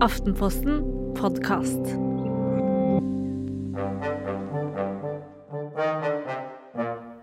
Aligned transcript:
Aftenposten 0.00 0.82
podkast. 1.14 1.84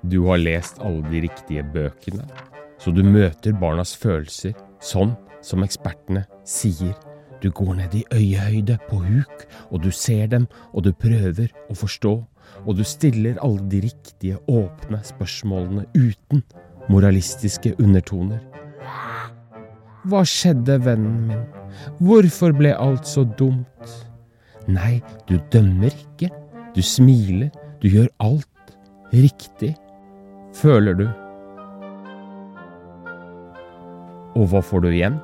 Du 0.03 0.21
har 0.25 0.37
lest 0.37 0.79
alle 0.79 1.03
de 1.11 1.21
riktige 1.25 1.63
bøkene, 1.73 2.23
så 2.79 2.91
du 2.95 3.03
møter 3.03 3.51
barnas 3.59 3.91
følelser 3.99 4.55
sånn 4.79 5.11
som 5.43 5.65
ekspertene 5.67 6.23
sier. 6.47 6.95
Du 7.43 7.51
går 7.51 7.75
ned 7.81 7.95
i 7.99 8.05
øyehøyde 8.13 8.79
på 8.87 9.01
huk, 9.03 9.47
og 9.71 9.83
du 9.83 9.91
ser 9.91 10.27
dem, 10.31 10.47
og 10.71 10.87
du 10.87 10.93
prøver 10.93 11.51
å 11.67 11.75
forstå, 11.75 12.13
og 12.65 12.75
du 12.77 12.83
stiller 12.87 13.39
alle 13.43 13.67
de 13.67 13.83
riktige, 13.87 14.39
åpne 14.47 15.03
spørsmålene 15.03 15.89
uten 15.97 16.45
moralistiske 16.87 17.75
undertoner. 17.79 18.39
Hva 20.07 20.23
skjedde, 20.25 20.79
vennen 20.85 21.27
min? 21.27 21.60
Hvorfor 21.99 22.55
ble 22.57 22.75
alt 22.77 23.07
så 23.09 23.25
dumt? 23.37 23.97
Nei, 24.71 24.99
du 25.27 25.37
dømmer 25.53 25.91
ikke. 25.91 26.31
Du 26.75 26.81
smiler. 26.85 27.51
Du 27.81 27.89
gjør 27.89 28.11
alt 28.21 28.47
riktig, 29.11 29.73
føler 30.55 30.95
du. 30.99 31.07
Og 34.37 34.47
hva 34.51 34.61
får 34.63 34.85
du 34.85 34.91
igjen? 34.91 35.17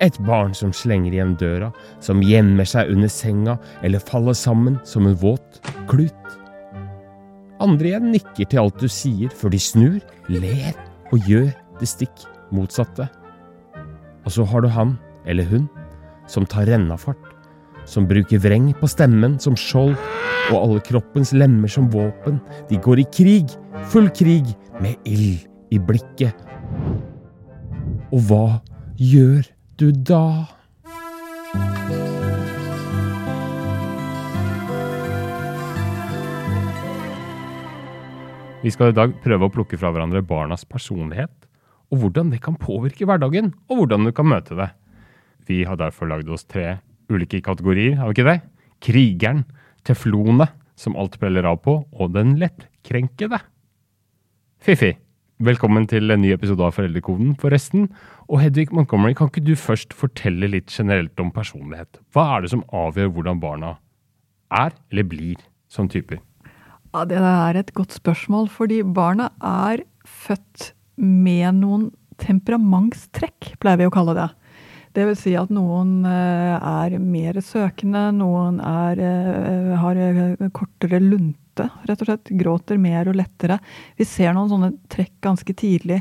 Et 0.00 0.16
barn 0.24 0.54
som 0.56 0.72
slenger 0.72 1.12
igjen 1.12 1.34
døra, 1.40 1.70
som 2.00 2.22
gjemmer 2.24 2.68
seg 2.68 2.92
under 2.92 3.10
senga 3.12 3.58
eller 3.84 4.04
faller 4.04 4.36
sammen 4.36 4.78
som 4.88 5.08
en 5.08 5.18
våt 5.20 5.60
klut. 5.90 6.36
Andre 7.60 7.90
igjen 7.90 8.12
nikker 8.14 8.48
til 8.48 8.62
alt 8.62 8.80
du 8.80 8.88
sier, 8.88 9.28
før 9.32 9.52
de 9.52 9.60
snur, 9.60 9.98
ler 10.32 10.76
og 11.10 11.28
gjør 11.28 11.50
det 11.80 11.88
stikk 11.88 12.24
motsatte. 12.54 13.08
Og 14.24 14.34
så 14.34 14.46
har 14.46 14.64
du 14.64 14.68
han, 14.72 14.96
eller 15.26 15.48
hun, 15.48 15.68
som 16.30 16.46
tar 16.46 16.68
rennafart, 16.70 17.22
som 17.88 18.06
bruker 18.08 18.42
vreng 18.42 18.70
på 18.78 18.88
stemmen 18.90 19.38
som 19.42 19.56
skjold 19.58 19.96
og 20.50 20.58
alle 20.60 20.82
kroppens 20.84 21.32
lemmer 21.34 21.70
som 21.70 21.88
våpen. 21.90 22.38
De 22.70 22.78
går 22.82 23.02
i 23.02 23.08
krig, 23.14 23.56
full 23.90 24.10
krig, 24.14 24.52
med 24.80 24.96
ild 25.04 25.42
i 25.70 25.78
blikket. 25.78 26.34
Og 28.10 28.22
hva 28.28 28.46
gjør 28.96 29.44
du 29.80 29.90
da? 29.92 30.24
Vi 38.60 38.68
skal 38.68 38.90
i 38.90 38.96
dag 38.96 39.12
prøve 39.24 39.46
å 39.48 39.52
plukke 39.52 39.78
fra 39.80 39.88
hverandre 39.92 40.20
barnas 40.26 40.66
personlighet, 40.68 41.32
og 41.90 42.04
hvordan 42.04 42.30
det 42.32 42.40
kan 42.44 42.58
påvirke 42.58 43.06
hverdagen, 43.08 43.52
og 43.68 43.82
hvordan 43.82 44.06
du 44.06 44.12
kan 44.14 44.30
møte 44.30 44.56
det. 44.58 44.70
Vi 45.50 45.64
har 45.66 45.78
derfor 45.80 46.10
lagd 46.10 46.30
oss 46.30 46.46
tre 46.46 46.78
ulike 47.10 47.42
kategorier, 47.42 47.96
har 47.98 48.10
vi 48.10 48.20
ikke 48.20 48.28
det? 48.28 48.40
Krigeren, 48.80 49.44
teflonet, 49.86 50.54
som 50.78 50.96
alt 50.96 51.18
preller 51.20 51.48
av 51.50 51.60
på, 51.64 51.80
og 51.90 52.14
den 52.14 52.36
lettkrenkede. 52.40 53.40
Fiffi, 54.62 54.94
velkommen 55.42 55.88
til 55.90 56.12
en 56.14 56.22
ny 56.22 56.30
episode 56.36 56.64
av 56.64 56.76
Foreldrekoden, 56.76 57.34
forresten. 57.40 57.90
Og 58.30 58.40
Hedvig 58.44 58.70
Montgomery, 58.76 59.16
kan 59.18 59.28
ikke 59.32 59.44
du 59.44 59.54
først 59.58 59.92
fortelle 59.96 60.48
litt 60.52 60.70
generelt 60.72 61.18
om 61.20 61.32
personlighet? 61.34 62.00
Hva 62.14 62.36
er 62.36 62.46
det 62.46 62.54
som 62.54 62.64
avgjør 62.70 63.12
hvordan 63.16 63.42
barna 63.42 63.76
er, 64.54 64.76
eller 64.92 65.08
blir, 65.10 65.40
som 65.68 65.90
typer? 65.90 66.22
Ja, 66.94 67.04
Det 67.04 67.18
er 67.18 67.56
et 67.58 67.74
godt 67.74 67.92
spørsmål, 67.92 68.48
fordi 68.48 68.82
barna 68.82 69.30
er 69.42 69.84
født 70.06 70.72
med 71.00 71.60
noen 71.62 71.88
temperamentstrekk, 72.20 73.54
pleier 73.60 73.80
vi 73.80 73.88
å 73.88 73.94
kalle 73.94 74.16
det. 74.18 74.28
Det 74.96 75.04
vil 75.06 75.18
si 75.18 75.36
at 75.38 75.52
noen 75.54 76.00
eh, 76.08 76.56
er 76.56 76.96
mer 76.98 77.38
søkende, 77.46 78.08
noen 78.16 78.58
er, 78.58 78.98
eh, 79.06 79.70
har 79.78 80.00
eh, 80.02 80.48
kortere 80.56 80.98
lunte, 81.02 81.68
rett 81.86 82.02
og 82.02 82.10
slett. 82.10 82.32
Gråter 82.40 82.80
mer 82.80 83.08
og 83.10 83.20
lettere. 83.20 83.60
Vi 84.00 84.06
ser 84.08 84.34
noen 84.34 84.50
sånne 84.50 84.72
trekk 84.90 85.14
ganske 85.22 85.54
tidlig. 85.54 86.00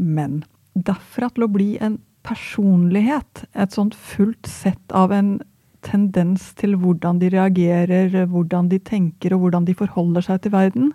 Men 0.00 0.42
derfra 0.74 1.28
til 1.34 1.46
å 1.46 1.52
bli 1.52 1.74
en 1.84 1.98
personlighet, 2.24 3.44
et 3.52 3.76
sånt 3.76 3.94
fullt 3.94 4.48
sett 4.48 4.96
av 4.96 5.12
en 5.12 5.36
tendens 5.84 6.54
til 6.56 6.78
hvordan 6.80 7.20
de 7.20 7.28
reagerer, 7.34 8.22
hvordan 8.32 8.70
de 8.72 8.80
tenker 8.80 9.34
og 9.36 9.44
hvordan 9.44 9.68
de 9.68 9.76
forholder 9.76 10.24
seg 10.24 10.40
til 10.40 10.54
verden, 10.54 10.94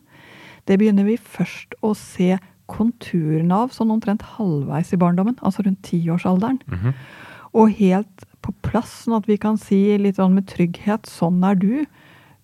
det 0.66 0.79
begynner 0.81 1.05
vi 1.05 1.19
først 1.22 1.78
å 1.85 1.94
se 1.97 2.39
konturene 2.69 3.63
av 3.66 3.74
sånn 3.75 3.91
omtrent 3.94 4.25
halvveis 4.38 4.94
i 4.94 5.00
barndommen, 5.02 5.38
altså 5.41 5.66
rundt 5.66 5.81
tiårsalderen. 5.88 6.62
Mm 6.68 6.80
-hmm. 6.80 6.94
Og 7.53 7.72
helt 7.80 8.25
på 8.41 8.53
plass, 8.62 9.03
sånn 9.06 9.18
at 9.18 9.28
vi 9.28 9.38
kan 9.38 9.57
si 9.57 9.97
litt 9.97 10.16
sånn 10.16 10.34
med 10.34 10.47
trygghet 10.47 11.08
'sånn 11.08 11.44
er 11.44 11.56
du', 11.56 11.85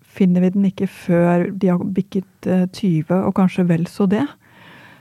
finner 0.01 0.41
vi 0.41 0.49
den 0.49 0.65
ikke 0.65 0.87
før 0.87 1.51
de 1.51 1.67
har 1.67 1.77
bikket 1.77 2.47
20, 2.73 3.11
og 3.11 3.35
kanskje 3.35 3.67
vel 3.67 3.85
så 3.87 4.07
det. 4.09 4.27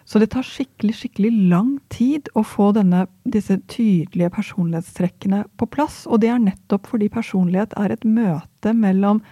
Så 0.04 0.20
det 0.20 0.30
tar 0.34 0.44
skikkelig 0.44 0.94
skikkelig 0.98 1.30
lang 1.48 1.78
tid 1.88 2.28
å 2.36 2.42
få 2.44 2.72
denne, 2.76 3.06
disse 3.24 3.56
tydelige 3.72 4.30
personlighetstrekkene 4.30 5.44
på 5.56 5.68
plass. 5.72 6.02
Og 6.06 6.20
det 6.20 6.28
er 6.28 6.42
nettopp 6.42 6.90
fordi 6.90 7.08
personlighet 7.08 7.72
er 7.80 7.94
et 7.94 8.04
møte 8.04 8.74
mellom 8.76 9.22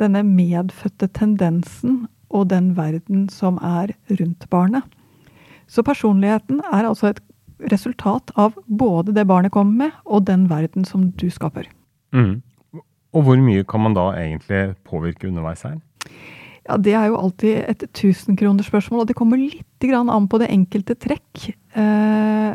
denne 0.00 0.22
medfødte 0.24 1.10
tendensen 1.12 2.06
og 2.30 2.48
den 2.48 2.72
verden 2.76 3.28
som 3.32 3.58
er 3.60 3.92
rundt 4.08 4.48
barnet. 4.48 4.84
Så 5.68 5.84
personligheten 5.84 6.62
er 6.72 6.88
altså 6.88 7.12
et 7.12 7.22
resultat 7.72 8.30
av 8.38 8.54
både 8.66 9.14
det 9.16 9.26
barnet 9.28 9.52
kommer 9.52 9.86
med, 9.86 9.96
og 10.06 10.26
den 10.28 10.46
verden 10.50 10.86
som 10.88 11.10
du 11.10 11.28
skaper. 11.30 11.68
Mm. 12.14 12.40
Og 13.16 13.24
hvor 13.24 13.40
mye 13.40 13.64
kan 13.68 13.82
man 13.82 13.96
da 13.96 14.10
egentlig 14.16 14.76
påvirke 14.88 15.28
underveis 15.28 15.64
her? 15.66 15.78
Ja, 16.68 16.76
Det 16.76 16.92
er 16.92 17.06
jo 17.08 17.16
alltid 17.16 17.64
et 17.68 17.84
tusenkronersspørsmål, 17.96 19.00
og 19.00 19.08
det 19.08 19.16
kommer 19.16 19.40
litt 19.40 19.64
an 19.88 20.28
på 20.28 20.38
det 20.38 20.50
enkelte 20.52 20.94
trekk. 20.94 21.54
Eh, 21.74 22.54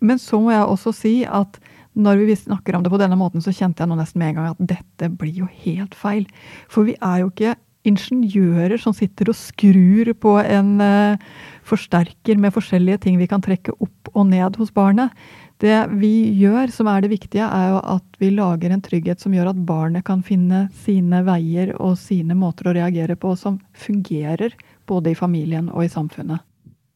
men 0.00 0.18
så 0.18 0.40
må 0.40 0.50
jeg 0.50 0.66
også 0.66 0.92
si 0.92 1.24
at 1.24 1.58
når 1.98 2.24
vi 2.26 2.34
snakker 2.34 2.76
om 2.76 2.82
det 2.82 2.90
på 2.90 2.98
denne 2.98 3.16
måten, 3.18 3.42
så 3.42 3.54
kjente 3.54 3.82
jeg 3.82 3.90
nå 3.90 3.96
nesten 3.98 4.18
med 4.18 4.28
en 4.28 4.34
gang 4.38 4.50
at 4.52 4.60
dette 4.74 5.10
blir 5.10 5.34
jo 5.42 5.48
helt 5.64 5.94
feil. 5.94 6.26
For 6.70 6.86
vi 6.86 6.94
er 7.00 7.22
jo 7.22 7.30
ikke 7.30 7.56
ingeniører 7.86 8.80
som 8.82 8.94
sitter 8.96 9.30
og 9.30 9.36
skrur 9.38 10.10
på 10.18 10.34
en 10.42 10.72
uh, 10.82 11.20
forsterker 11.68 12.40
med 12.40 12.54
forskjellige 12.54 13.04
ting 13.04 13.18
vi 13.20 13.28
kan 13.30 13.44
trekke 13.44 13.74
opp 13.78 14.10
og 14.14 14.26
ned 14.30 14.58
hos 14.58 14.72
barnet. 14.74 15.14
Det 15.58 15.78
vi 15.98 16.30
gjør, 16.38 16.70
som 16.70 16.86
er 16.90 17.02
det 17.02 17.10
viktige, 17.10 17.46
er 17.46 17.72
jo 17.72 17.78
at 17.96 18.18
vi 18.20 18.30
lager 18.30 18.70
en 18.74 18.82
trygghet 18.84 19.22
som 19.22 19.34
gjør 19.34 19.50
at 19.52 19.64
barnet 19.66 20.06
kan 20.06 20.22
finne 20.26 20.66
sine 20.84 21.24
veier 21.26 21.74
og 21.82 21.96
sine 21.98 22.36
måter 22.38 22.70
å 22.70 22.76
reagere 22.76 23.18
på 23.18 23.34
som 23.38 23.58
fungerer 23.74 24.54
både 24.88 25.12
i 25.12 25.18
familien 25.18 25.70
og 25.72 25.82
i 25.86 25.90
samfunnet. 25.92 26.44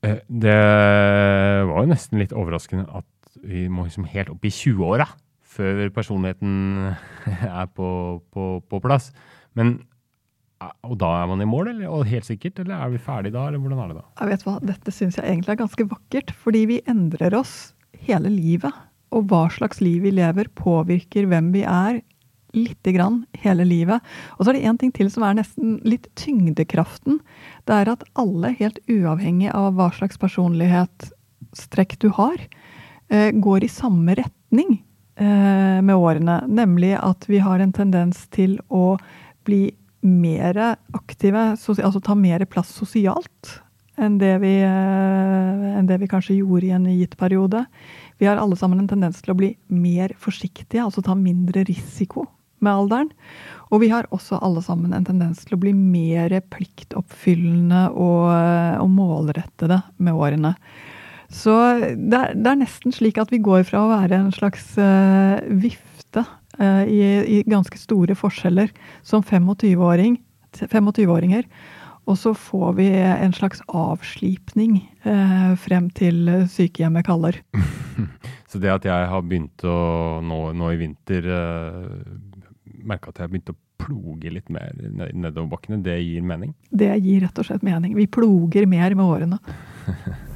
Eh, 0.07 0.23
det 0.27 0.61
var 1.69 1.83
jo 1.83 1.91
nesten 1.91 2.23
litt 2.23 2.35
overraskende 2.35 2.87
at 3.03 3.09
vi 3.43 3.67
må 3.73 3.89
liksom 3.89 4.07
helt 4.13 4.31
opp 4.31 4.47
i 4.47 4.53
20-åra 4.55 5.09
før 5.53 5.89
personligheten 5.93 6.95
er 7.61 7.67
på, 7.75 7.89
på, 8.33 8.53
på 8.63 8.83
plass. 8.85 9.11
Men 9.59 9.81
og 10.87 10.95
da 11.01 11.11
er 11.21 11.29
man 11.31 11.43
i 11.43 11.49
mål, 11.49 11.73
eller, 11.73 11.91
og 11.93 12.09
helt 12.11 12.29
sikkert, 12.29 12.61
eller 12.63 12.77
er 12.77 12.93
vi 12.93 13.03
ferdige 13.03 13.35
da, 13.35 13.49
eller 13.49 13.63
hvordan 13.63 13.83
er 13.83 13.93
det 13.93 13.99
da? 13.99 14.07
Jeg 14.21 14.33
vet 14.33 14.47
hva, 14.47 14.57
Dette 14.73 14.95
syns 14.95 15.19
jeg 15.19 15.29
egentlig 15.29 15.55
er 15.55 15.63
ganske 15.63 15.89
vakkert, 15.91 16.33
fordi 16.45 16.65
vi 16.71 16.81
endrer 16.91 17.37
oss 17.39 17.57
hele 18.07 18.33
livet. 18.33 18.73
Og 19.13 19.29
hva 19.29 19.45
slags 19.53 19.83
liv 19.85 20.03
vi 20.07 20.15
lever, 20.15 20.49
påvirker 20.59 21.29
hvem 21.29 21.53
vi 21.55 21.67
er 21.69 22.01
lite 22.57 22.93
grann 22.93 23.23
hele 23.45 23.65
livet. 23.65 24.05
Og 24.37 24.45
så 24.45 24.53
er 24.53 24.59
det 24.59 24.69
én 24.69 24.79
ting 24.81 24.93
til 24.95 25.11
som 25.13 25.25
er 25.27 25.37
nesten 25.39 25.79
litt 25.89 26.09
tyngdekraften. 26.21 27.21
Det 27.69 27.77
er 27.77 27.93
at 27.93 28.05
alle, 28.21 28.53
helt 28.59 28.81
uavhengig 28.93 29.53
av 29.57 29.73
hva 29.79 29.89
slags 29.97 30.21
personlighetstrekk 30.21 31.99
du 32.05 32.11
har, 32.19 32.37
eh, 33.09 33.33
går 33.33 33.65
i 33.65 33.73
samme 33.73 34.17
retning 34.19 34.83
eh, 35.17 35.81
med 35.81 35.97
årene. 35.97 36.43
Nemlig 36.49 36.97
at 37.01 37.29
vi 37.29 37.39
har 37.39 37.61
en 37.61 37.73
tendens 37.73 38.27
til 38.29 38.59
å 38.69 38.99
bli 39.45 39.73
mer 40.03 40.59
aktive, 40.95 41.53
altså 41.55 42.03
ta 42.03 42.17
mer 42.19 42.45
plass 42.51 42.73
sosialt 42.75 43.59
enn 44.01 44.17
det, 44.19 44.37
vi, 44.43 44.53
eh, 44.65 45.65
enn 45.77 45.89
det 45.89 45.99
vi 46.01 46.09
kanskje 46.11 46.39
gjorde 46.41 46.69
i 46.69 46.75
en 46.75 46.87
gitt 46.91 47.17
periode. 47.21 47.65
Vi 48.19 48.27
har 48.27 48.41
alle 48.41 48.57
sammen 48.59 48.81
en 48.81 48.91
tendens 48.91 49.21
til 49.23 49.35
å 49.35 49.39
bli 49.39 49.53
mer 49.69 50.15
forsiktige, 50.19 50.83
altså 50.85 51.05
ta 51.05 51.15
mindre 51.19 51.65
risiko 51.69 52.27
med 52.63 52.73
alderen. 52.73 53.13
Og 53.73 53.83
vi 53.83 53.91
har 53.93 54.09
også 54.15 54.41
alle 54.45 54.63
sammen 54.65 54.95
en 54.95 55.07
tendens 55.07 55.43
til 55.45 55.57
å 55.57 55.61
bli 55.63 55.75
mer 55.77 56.35
pliktoppfyllende 56.53 57.89
og, 57.93 58.27
og 58.83 58.91
målrettede 58.93 59.83
med 59.99 60.17
årene. 60.17 60.55
Så 61.33 61.53
det 61.97 62.19
er, 62.19 62.35
det 62.37 62.51
er, 62.51 62.61
nesten 62.61 62.93
slik 62.93 63.17
at 63.21 63.33
vi 63.33 63.41
går 63.43 63.65
fra 63.65 63.87
å 63.87 63.93
være 63.95 64.19
en 64.21 64.33
slags 64.35 64.75
uh, 64.77 65.41
vifte 65.49 66.27
uh, 66.61 66.83
i, 66.85 67.01
i, 67.39 67.43
ganske 67.49 67.79
store 67.81 68.17
forskjeller 68.19 68.75
som 69.07 69.23
25-åringer. 69.23 70.21
25-åringer, 70.53 71.47
og 72.05 72.19
så 72.19 72.35
får 72.37 72.75
vi 72.77 72.89
en 72.99 73.33
slags 73.33 73.63
avslipning 73.69 74.91
eh, 75.09 75.55
frem 75.57 75.89
til 75.97 76.29
sykehjemmet 76.51 77.07
kaller. 77.07 77.39
Så 78.53 78.61
det 78.61 78.69
at 78.69 78.85
jeg 78.85 79.09
har 79.09 79.23
begynt 79.25 79.65
å 79.65 80.21
nå, 80.21 80.53
nå 80.53 80.73
i 80.75 80.81
vinter 80.83 81.25
eh, 81.25 81.87
merke 82.85 83.09
at 83.09 83.17
jeg 83.17 83.25
har 83.25 83.33
begynt 83.33 83.55
å 83.55 83.57
ploge 83.83 84.31
litt 84.35 84.51
mer 84.53 84.75
nedoverbakkene, 84.77 85.81
det 85.83 85.97
gir 86.03 86.23
mening? 86.27 86.53
Det 86.69 86.93
gir 87.01 87.25
rett 87.25 87.39
og 87.41 87.47
slett 87.49 87.65
mening. 87.67 87.97
Vi 87.97 88.07
ploger 88.11 88.67
mer 88.69 88.95
med 88.99 89.07
årene. 89.07 89.39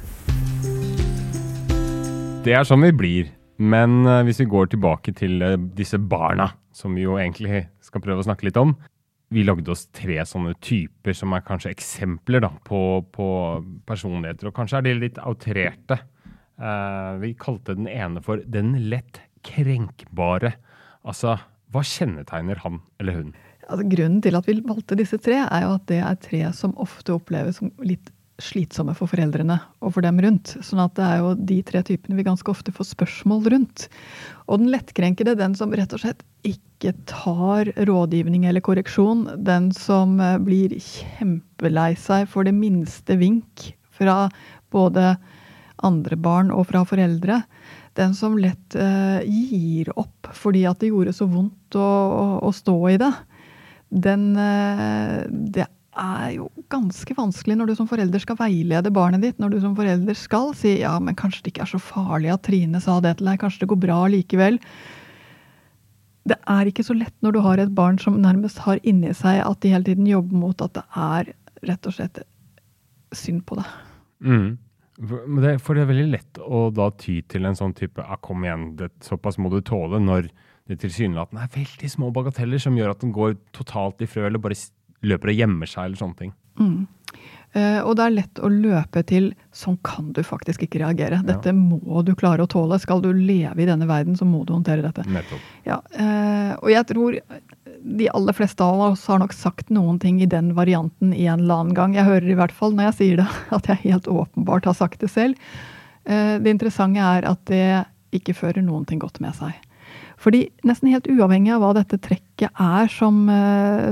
det 2.47 2.57
er 2.57 2.65
sånn 2.67 2.85
vi 2.87 2.93
blir. 2.95 3.36
Men 3.57 4.03
uh, 4.05 4.21
hvis 4.27 4.41
vi 4.43 4.49
går 4.51 4.71
tilbake 4.73 5.13
til 5.17 5.41
uh, 5.41 5.57
disse 5.77 5.97
barna, 5.97 6.51
som 6.77 6.93
vi 6.97 7.07
jo 7.07 7.17
egentlig 7.17 7.65
skal 7.83 8.03
prøve 8.03 8.21
å 8.21 8.27
snakke 8.27 8.47
litt 8.47 8.59
om. 8.61 8.75
Vi 9.33 9.43
lagde 9.43 9.73
oss 9.73 9.87
tre 9.91 10.21
sånne 10.23 10.53
typer 10.63 11.15
som 11.17 11.33
er 11.35 11.43
kanskje 11.43 11.73
eksempler 11.73 12.45
da, 12.45 12.51
på, 12.63 13.01
på 13.11 13.27
personligheter. 13.89 14.47
Og 14.47 14.55
kanskje 14.55 14.79
er 14.79 14.85
de 14.85 14.93
litt 15.01 15.19
outrerte. 15.19 15.99
Uh, 16.61 17.17
vi 17.21 17.33
kalte 17.37 17.75
den 17.77 17.89
ene 17.91 18.23
for 18.23 18.39
den 18.45 18.75
lett 18.91 19.19
krenkbare. 19.47 20.53
Altså, 21.07 21.35
hva 21.73 21.83
kjennetegner 21.83 22.61
han 22.63 22.81
eller 23.01 23.19
hun? 23.19 23.33
Altså, 23.67 23.83
grunnen 23.91 24.21
til 24.23 24.37
at 24.39 24.47
vi 24.47 24.55
valgte 24.63 24.95
disse 24.99 25.19
tre, 25.19 25.41
er 25.43 25.65
jo 25.65 25.73
at 25.75 25.87
det 25.91 25.99
er 25.99 26.21
tre 26.23 26.43
som 26.55 26.75
ofte 26.79 27.17
oppleves 27.17 27.59
som 27.59 27.73
litt 27.83 28.13
slitsomme 28.41 28.93
for 28.97 29.09
foreldrene 29.09 29.57
og 29.81 29.95
for 29.95 30.05
dem 30.05 30.19
rundt. 30.21 30.53
Sånn 30.65 30.81
at 30.83 30.93
det 30.97 31.05
er 31.05 31.21
jo 31.23 31.31
de 31.49 31.57
tre 31.65 31.81
typene 31.85 32.17
vi 32.19 32.25
ganske 32.27 32.51
ofte 32.51 32.73
får 32.75 32.91
spørsmål 32.91 33.47
rundt. 33.53 33.87
Og 34.45 34.61
den 34.61 34.71
lettkrenkede, 34.73 35.37
den 35.39 35.55
som 35.57 35.73
rett 35.75 35.95
og 35.95 36.03
slett 36.03 36.21
ikke 36.47 36.93
tar 37.09 37.71
rådgivning 37.89 38.45
eller 38.47 38.63
korreksjon. 38.63 39.25
Den 39.47 39.71
som 39.75 40.19
eh, 40.21 40.37
blir 40.43 40.75
kjempelei 40.77 41.95
seg 41.99 42.27
for 42.29 42.47
det 42.47 42.53
minste 42.55 43.17
vink 43.19 43.71
fra 43.97 44.27
både 44.73 45.15
andre 45.85 46.17
barn 46.21 46.53
og 46.53 46.69
fra 46.69 46.83
foreldre. 46.87 47.41
Den 47.97 48.13
som 48.13 48.35
lett 48.37 48.75
uh, 48.77 49.21
gir 49.25 49.89
opp 49.97 50.29
fordi 50.37 50.67
at 50.69 50.77
det 50.81 50.91
gjorde 50.91 51.15
så 51.17 51.25
vondt 51.29 51.77
å, 51.77 51.81
å, 51.81 52.25
å 52.45 52.51
stå 52.53 52.75
i 52.91 52.97
det. 53.01 53.09
Den 53.89 54.29
uh, 54.37 55.25
Det 55.25 55.65
er 55.99 56.35
jo 56.37 56.47
ganske 56.71 57.15
vanskelig 57.17 57.57
når 57.57 57.69
du 57.69 57.73
som 57.79 57.89
forelder 57.89 58.21
skal 58.23 58.37
veilede 58.39 58.93
barnet 58.93 59.23
ditt. 59.23 59.39
Når 59.41 59.53
du 59.53 59.57
som 59.63 59.75
forelder 59.77 60.17
skal 60.17 60.53
si 60.57 60.77
ja, 60.81 60.93
men 61.03 61.17
kanskje 61.17 61.45
det 61.45 61.53
ikke 61.53 61.65
er 61.65 61.73
så 61.73 61.81
farlig 61.81 62.31
at 62.33 62.45
Trine 62.47 62.81
sa 62.83 62.99
det 63.03 63.17
til 63.17 63.29
deg. 63.29 63.41
Kanskje 63.41 63.63
det 63.63 63.71
går 63.73 63.81
bra 63.87 63.99
likevel. 64.13 64.61
Det 66.27 66.37
er 66.51 66.69
ikke 66.69 66.85
så 66.85 66.95
lett 66.97 67.15
når 67.23 67.37
du 67.37 67.41
har 67.45 67.61
et 67.63 67.73
barn 67.75 67.99
som 68.01 68.19
nærmest 68.21 68.61
har 68.65 68.81
inni 68.87 69.13
seg 69.15 69.41
at 69.45 69.61
de 69.63 69.73
hele 69.73 69.87
tiden 69.87 70.07
jobber 70.09 70.41
mot 70.41 70.63
at 70.63 70.75
det 70.75 70.85
er 70.99 71.33
rett 71.67 71.89
og 71.89 71.95
slett 71.95 72.23
synd 73.15 73.45
på 73.47 73.59
deg. 73.59 73.75
Mm. 74.23 74.49
For 74.97 75.43
det, 75.43 75.53
for 75.61 75.77
det 75.77 75.83
er 75.83 75.91
veldig 75.91 76.09
lett 76.09 76.39
å 76.41 76.67
da 76.73 76.89
ty 76.97 77.19
til 77.29 77.45
en 77.45 77.57
sånn 77.57 77.75
type 77.77 78.01
ah, 78.01 78.17
'kom 78.17 78.43
igjen, 78.43 78.71
det, 78.79 78.89
såpass 79.05 79.37
må 79.37 79.51
du 79.53 79.61
tåle', 79.61 80.01
når 80.01 80.31
det 80.67 80.79
tilsynelatende 80.81 81.43
er 81.45 81.53
veldig 81.53 81.89
små 81.91 82.09
bagateller 82.11 82.59
som 82.59 82.75
gjør 82.75 82.95
at 82.95 83.03
den 83.03 83.13
går 83.15 83.37
totalt 83.55 84.01
i 84.01 84.09
frø, 84.09 84.25
eller 84.27 84.41
bare 84.41 84.57
løper 85.05 85.33
og 85.33 85.41
gjemmer 85.41 85.69
seg, 85.69 85.85
eller 85.85 85.99
sånne 85.99 86.21
ting. 86.21 86.35
Mm. 86.57 86.87
Uh, 87.55 87.79
og 87.87 87.93
det 87.97 88.03
er 88.03 88.13
lett 88.13 88.39
å 88.43 88.49
løpe 88.51 89.01
til 89.07 89.29
'sånn 89.55 89.77
kan 89.81 90.11
du 90.13 90.19
faktisk 90.21 90.65
ikke 90.65 90.81
reagere'. 90.83 91.23
Dette 91.25 91.53
ja. 91.53 91.55
må 91.55 92.03
du 92.05 92.13
klare 92.13 92.43
å 92.43 92.49
tåle. 92.49 92.77
Skal 92.79 93.01
du 93.01 93.09
leve 93.13 93.63
i 93.63 93.65
denne 93.69 93.87
verden, 93.87 94.17
så 94.19 94.27
må 94.27 94.43
du 94.45 94.53
håndtere 94.53 94.83
dette. 94.83 95.05
Ja, 95.65 95.79
uh, 95.79 96.53
og 96.59 96.69
jeg 96.69 96.85
tror 96.91 97.17
de 97.87 98.09
aller 98.11 98.35
fleste 98.35 98.63
av 98.63 98.91
oss 98.91 99.05
har 99.07 99.21
nok 99.21 99.33
sagt 99.33 99.71
noen 99.73 99.99
ting 99.99 100.19
i 100.21 100.29
den 100.29 100.51
varianten 100.57 101.13
i 101.13 101.25
en 101.25 101.45
eller 101.45 101.63
annen 101.63 101.77
gang. 101.77 101.95
Jeg 101.95 102.09
hører 102.09 102.29
i 102.29 102.37
hvert 102.37 102.51
fall 102.51 102.75
når 102.75 102.91
jeg 102.91 102.97
sier 102.99 103.23
det, 103.23 103.29
at 103.57 103.71
jeg 103.71 103.83
helt 103.87 104.11
åpenbart 104.11 104.65
har 104.65 104.77
sagt 104.77 104.99
det 105.01 105.09
selv. 105.09 105.39
Uh, 106.03 106.37
det 106.43 106.51
interessante 106.51 106.99
er 106.99 107.25
at 107.25 107.45
det 107.47 107.85
ikke 108.11 108.35
fører 108.35 108.61
noen 108.61 108.85
ting 108.85 108.99
godt 108.99 109.21
med 109.23 109.35
seg. 109.35 109.55
Fordi 110.17 110.47
nesten 110.65 110.89
helt 110.89 111.05
uavhengig 111.11 111.51
av 111.53 111.61
hva 111.61 111.75
dette 111.77 111.99
trekket 112.01 112.49
er 112.57 112.87
som, 112.89 113.27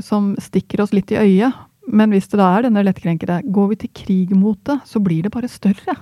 som 0.01 0.31
stikker 0.41 0.81
oss 0.81 0.95
litt 0.95 1.11
i 1.13 1.19
øyet, 1.21 1.59
men 1.85 2.13
hvis 2.13 2.27
det 2.31 2.39
da 2.41 2.49
er 2.55 2.65
denne 2.65 2.83
lettkrenkede, 2.85 3.43
går 3.53 3.71
vi 3.71 3.79
til 3.83 3.93
krig 3.93 4.35
mot 4.37 4.59
det, 4.65 4.79
så 4.89 5.01
blir 5.03 5.25
det 5.25 5.33
bare 5.33 5.49
større. 5.51 5.97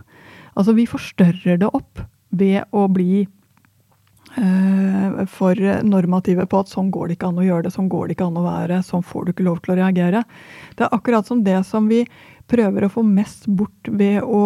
Altså 0.55 0.75
vi 0.77 0.89
forstørrer 0.89 1.59
det 1.61 1.69
opp 1.69 2.01
ved 2.33 2.63
å 2.73 2.85
bli 2.91 3.23
eh, 3.23 5.23
for 5.29 5.59
normative 5.85 6.45
på 6.49 6.61
at 6.63 6.71
sånn 6.71 6.91
går 6.93 7.09
det 7.09 7.17
ikke 7.17 7.33
an 7.33 7.41
å 7.41 7.47
gjøre 7.47 7.67
det, 7.67 7.73
sånn 7.75 7.91
går 7.91 8.07
det 8.07 8.17
ikke 8.17 8.29
an 8.29 8.39
å 8.39 8.45
være, 8.45 8.79
sånn 8.85 9.05
får 9.05 9.25
du 9.25 9.33
ikke 9.33 9.47
lov 9.49 9.59
til 9.63 9.75
å 9.75 9.79
reagere. 9.81 10.23
Det 10.77 10.87
er 10.87 10.95
akkurat 10.95 11.29
som 11.29 11.43
det 11.45 11.59
som 11.67 11.89
vi 11.91 12.03
prøver 12.51 12.85
å 12.85 12.91
få 12.91 13.03
mest 13.07 13.47
bort 13.47 13.89
ved 13.89 14.21
å, 14.23 14.43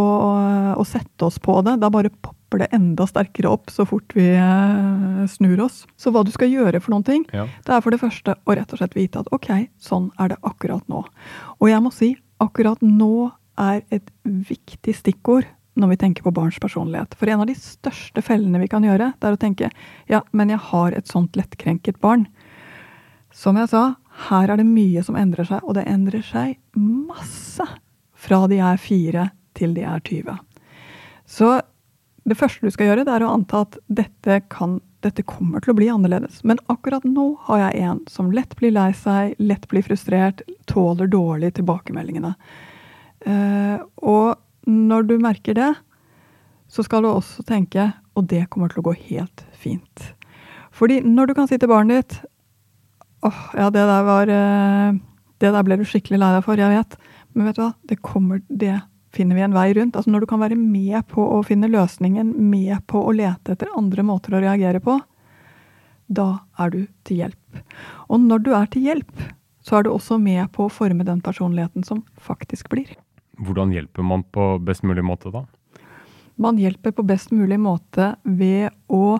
å 0.77 0.85
sette 0.87 1.27
oss 1.27 1.39
på 1.43 1.59
det. 1.65 1.77
Da 1.81 1.89
bare 1.93 2.11
popper 2.13 2.63
det 2.63 2.69
enda 2.75 3.07
sterkere 3.09 3.51
opp 3.51 3.71
så 3.73 3.85
fort 3.89 4.15
vi 4.17 4.29
eh, 4.37 5.25
snur 5.31 5.65
oss. 5.65 5.83
Så 5.99 6.13
hva 6.13 6.23
du 6.25 6.31
skal 6.33 6.51
gjøre 6.53 6.81
for 6.83 6.95
noen 6.95 7.07
ting, 7.07 7.25
ja. 7.35 7.47
det 7.65 7.75
er 7.75 7.83
for 7.83 7.95
det 7.95 8.01
første 8.03 8.37
å 8.37 8.57
rett 8.57 8.71
og 8.73 8.81
slett 8.81 8.97
vite 8.97 9.23
at 9.23 9.31
ok, 9.35 9.51
sånn 9.81 10.11
er 10.21 10.33
det 10.33 10.39
akkurat 10.47 10.85
nå. 10.91 11.03
Og 11.59 11.69
jeg 11.71 11.83
må 11.83 11.93
si 11.95 12.13
akkurat 12.43 12.81
nå 12.85 13.29
er 13.57 13.81
et 13.93 14.11
viktig 14.23 14.93
stikkord 14.93 15.47
når 15.77 15.93
vi 15.93 15.99
tenker 16.01 16.25
på 16.25 16.33
barns 16.33 16.57
personlighet. 16.61 17.13
For 17.17 17.29
en 17.29 17.43
av 17.43 17.49
de 17.49 17.55
største 17.57 18.21
fellene 18.25 18.61
vi 18.61 18.69
kan 18.71 18.85
gjøre, 18.85 19.11
det 19.17 19.29
er 19.29 19.35
å 19.35 19.41
tenke 19.41 19.69
ja, 20.09 20.23
men 20.33 20.53
jeg 20.53 20.61
har 20.71 20.95
et 20.97 21.09
sånt 21.09 21.37
lettkrenket 21.37 21.99
barn. 22.01 22.25
Som 23.33 23.59
jeg 23.61 23.69
sa, 23.69 23.83
her 24.29 24.49
er 24.49 24.57
det 24.57 24.65
mye 24.65 25.03
som 25.05 25.17
endrer 25.19 25.45
seg, 25.45 25.61
og 25.61 25.77
det 25.77 25.85
endrer 25.89 26.25
seg 26.25 26.57
masse 26.77 27.65
fra 28.17 28.43
de 28.49 28.59
er 28.63 28.81
fire 28.81 29.29
til 29.57 29.73
de 29.77 29.85
er 29.87 30.01
20. 30.05 30.37
Så 31.27 31.57
det 32.27 32.37
første 32.39 32.65
du 32.65 32.73
skal 32.73 32.91
gjøre, 32.91 33.05
det 33.07 33.13
er 33.13 33.25
å 33.25 33.31
anta 33.35 33.63
at 33.65 33.77
dette, 33.87 34.41
kan, 34.51 34.79
dette 35.05 35.23
kommer 35.27 35.63
til 35.63 35.73
å 35.73 35.77
bli 35.77 35.87
annerledes. 35.91 36.41
Men 36.47 36.59
akkurat 36.71 37.05
nå 37.07 37.29
har 37.47 37.67
jeg 37.67 37.85
en 37.87 38.01
som 38.11 38.33
lett 38.35 38.55
blir 38.59 38.73
lei 38.75 38.89
seg, 38.97 39.37
lett 39.39 39.67
blir 39.71 39.85
frustrert, 39.85 40.43
tåler 40.67 41.09
dårlig 41.11 41.53
tilbakemeldingene. 41.59 42.33
Uh, 43.27 43.79
og 44.03 44.67
når 44.67 45.07
du 45.07 45.15
merker 45.23 45.55
det, 45.57 45.71
så 46.67 46.83
skal 46.83 47.05
du 47.05 47.13
også 47.13 47.45
tenke 47.47 47.91
og 48.17 48.25
det 48.31 48.47
kommer 48.51 48.71
til 48.71 48.81
å 48.81 48.87
gå 48.89 48.95
helt 49.11 49.43
fint. 49.55 50.09
Fordi 50.75 50.99
når 51.05 51.29
du 51.29 51.37
kan 51.37 51.49
si 51.49 51.59
til 51.61 51.69
barnet 51.69 52.01
ditt 52.01 52.17
åh, 53.25 53.29
oh, 53.29 53.43
ja, 53.57 53.69
det 53.73 53.81
der 53.89 54.03
var 54.05 54.29
uh, 54.29 54.97
Det 55.41 55.49
der 55.53 55.65
ble 55.65 55.77
du 55.79 55.85
skikkelig 55.85 56.19
lei 56.21 56.31
deg 56.33 56.45
for, 56.45 56.57
jeg 56.57 56.73
vet. 56.73 56.97
Men 57.37 57.45
vet 57.45 57.59
du 57.59 57.61
hva? 57.61 57.73
Det, 57.85 57.99
kommer, 58.01 58.41
det 58.49 58.79
finner 59.13 59.37
vi 59.37 59.45
en 59.45 59.53
vei 59.53 59.69
rundt. 59.77 59.95
Altså 59.95 60.09
Når 60.09 60.25
du 60.25 60.29
kan 60.31 60.41
være 60.41 60.57
med 60.57 61.05
på 61.11 61.21
å 61.21 61.43
finne 61.45 61.69
løsningen, 61.69 62.33
med 62.49 62.81
på 62.89 63.03
å 63.05 63.13
lete 63.13 63.53
etter 63.53 63.69
andre 63.77 64.05
måter 64.05 64.33
å 64.33 64.41
reagere 64.41 64.81
på, 64.81 64.97
da 66.07 66.29
er 66.57 66.71
du 66.73 66.79
til 67.05 67.21
hjelp. 67.21 67.59
Og 68.09 68.23
når 68.23 68.41
du 68.45 68.53
er 68.57 68.69
til 68.73 68.87
hjelp, 68.89 69.27
så 69.61 69.77
er 69.77 69.85
du 69.85 69.91
også 69.91 70.17
med 70.21 70.47
på 70.55 70.65
å 70.65 70.71
forme 70.71 71.05
den 71.05 71.21
personligheten 71.21 71.85
som 71.85 72.01
faktisk 72.23 72.71
blir. 72.73 72.95
Hvordan 73.37 73.73
hjelper 73.75 74.05
man 74.07 74.23
på 74.33 74.55
best 74.65 74.87
mulig 74.87 75.03
måte, 75.05 75.29
da? 75.29 75.43
Man 76.41 76.57
hjelper 76.61 76.93
på 76.95 77.05
best 77.05 77.33
mulig 77.35 77.59
måte 77.61 78.15
ved 78.23 78.71
å 78.93 79.17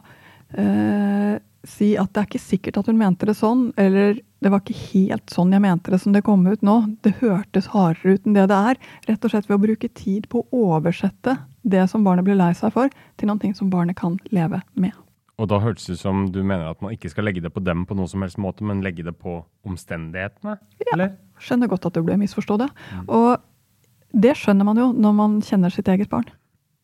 eh, 0.58 1.38
si 1.68 1.92
at 2.00 2.14
det 2.14 2.24
er 2.24 2.30
ikke 2.30 2.42
sikkert 2.42 2.82
at 2.82 2.90
hun 2.90 2.98
mente 2.98 3.30
det 3.30 3.38
sånn, 3.38 3.68
eller 3.78 4.22
det 4.44 4.52
var 4.54 4.62
ikke 4.62 4.78
helt 4.94 5.34
sånn 5.34 5.54
jeg 5.56 5.64
mente 5.64 5.92
det 5.94 6.00
som 6.04 6.14
det 6.14 6.22
kom 6.26 6.46
ut 6.46 6.62
nå. 6.66 6.78
Det 7.06 7.16
hørtes 7.24 7.72
hardere 7.74 8.18
ut 8.18 8.28
enn 8.28 8.38
det 8.38 8.46
det 8.52 8.60
er. 8.72 8.80
Rett 9.10 9.26
og 9.26 9.34
slett 9.34 9.50
ved 9.50 9.58
å 9.58 9.64
bruke 9.64 9.90
tid 9.98 10.30
på 10.30 10.44
å 10.44 10.64
oversette 10.76 11.40
det 11.68 11.88
som 11.92 12.06
barnet 12.06 12.28
blir 12.28 12.38
lei 12.38 12.52
seg 12.58 12.74
for, 12.76 12.94
til 13.18 13.32
noe 13.32 13.54
som 13.58 13.72
barnet 13.74 13.98
kan 13.98 14.20
leve 14.30 14.62
med. 14.78 14.94
Og 15.38 15.50
da 15.52 15.60
hørtes 15.62 15.86
det 15.86 15.98
ut 15.98 16.02
som 16.02 16.24
du 16.34 16.40
mener 16.42 16.70
at 16.70 16.80
man 16.82 16.94
ikke 16.96 17.12
skal 17.14 17.28
legge 17.28 17.44
det 17.46 17.52
på 17.54 17.62
dem 17.62 17.84
på 17.86 17.98
noen 17.98 18.10
som 18.10 18.24
helst 18.26 18.40
måte, 18.42 18.66
men 18.66 18.82
legge 18.86 19.06
det 19.06 19.14
på 19.22 19.40
omstendighetene? 19.68 20.58
Ja, 20.82 20.94
eller? 20.96 21.12
skjønner 21.42 21.70
godt 21.70 21.86
at 21.86 21.98
du 21.98 22.02
ble 22.06 22.18
misforstått, 22.18 22.66
ja. 22.66 22.98
Mm. 22.98 23.10
Og 23.14 24.18
det 24.18 24.34
skjønner 24.40 24.66
man 24.66 24.80
jo 24.82 24.88
når 24.96 25.18
man 25.18 25.36
kjenner 25.46 25.74
sitt 25.74 25.90
eget 25.94 26.10
barn. 26.10 26.26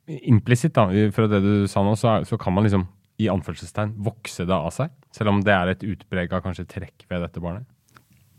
Implisitt, 0.06 0.76
da, 0.76 0.90
fra 1.16 1.30
det 1.32 1.40
du 1.42 1.54
sa 1.72 1.82
nå, 1.86 1.96
så, 1.98 2.20
så 2.28 2.38
kan 2.38 2.54
man 2.54 2.68
liksom 2.68 2.86
i 3.22 3.29
anførselstegn 3.32 3.93
vokse 4.03 4.46
det 4.50 4.55
av 4.55 4.72
seg? 4.74 4.93
Selv 5.13 5.34
om 5.34 5.43
det 5.46 5.53
er 5.53 5.72
et 5.72 5.86
utprega 5.86 6.41
kanskje 6.43 6.67
trekk 6.70 7.05
ved 7.10 7.24
dette 7.25 7.43
barnet? 7.43 7.67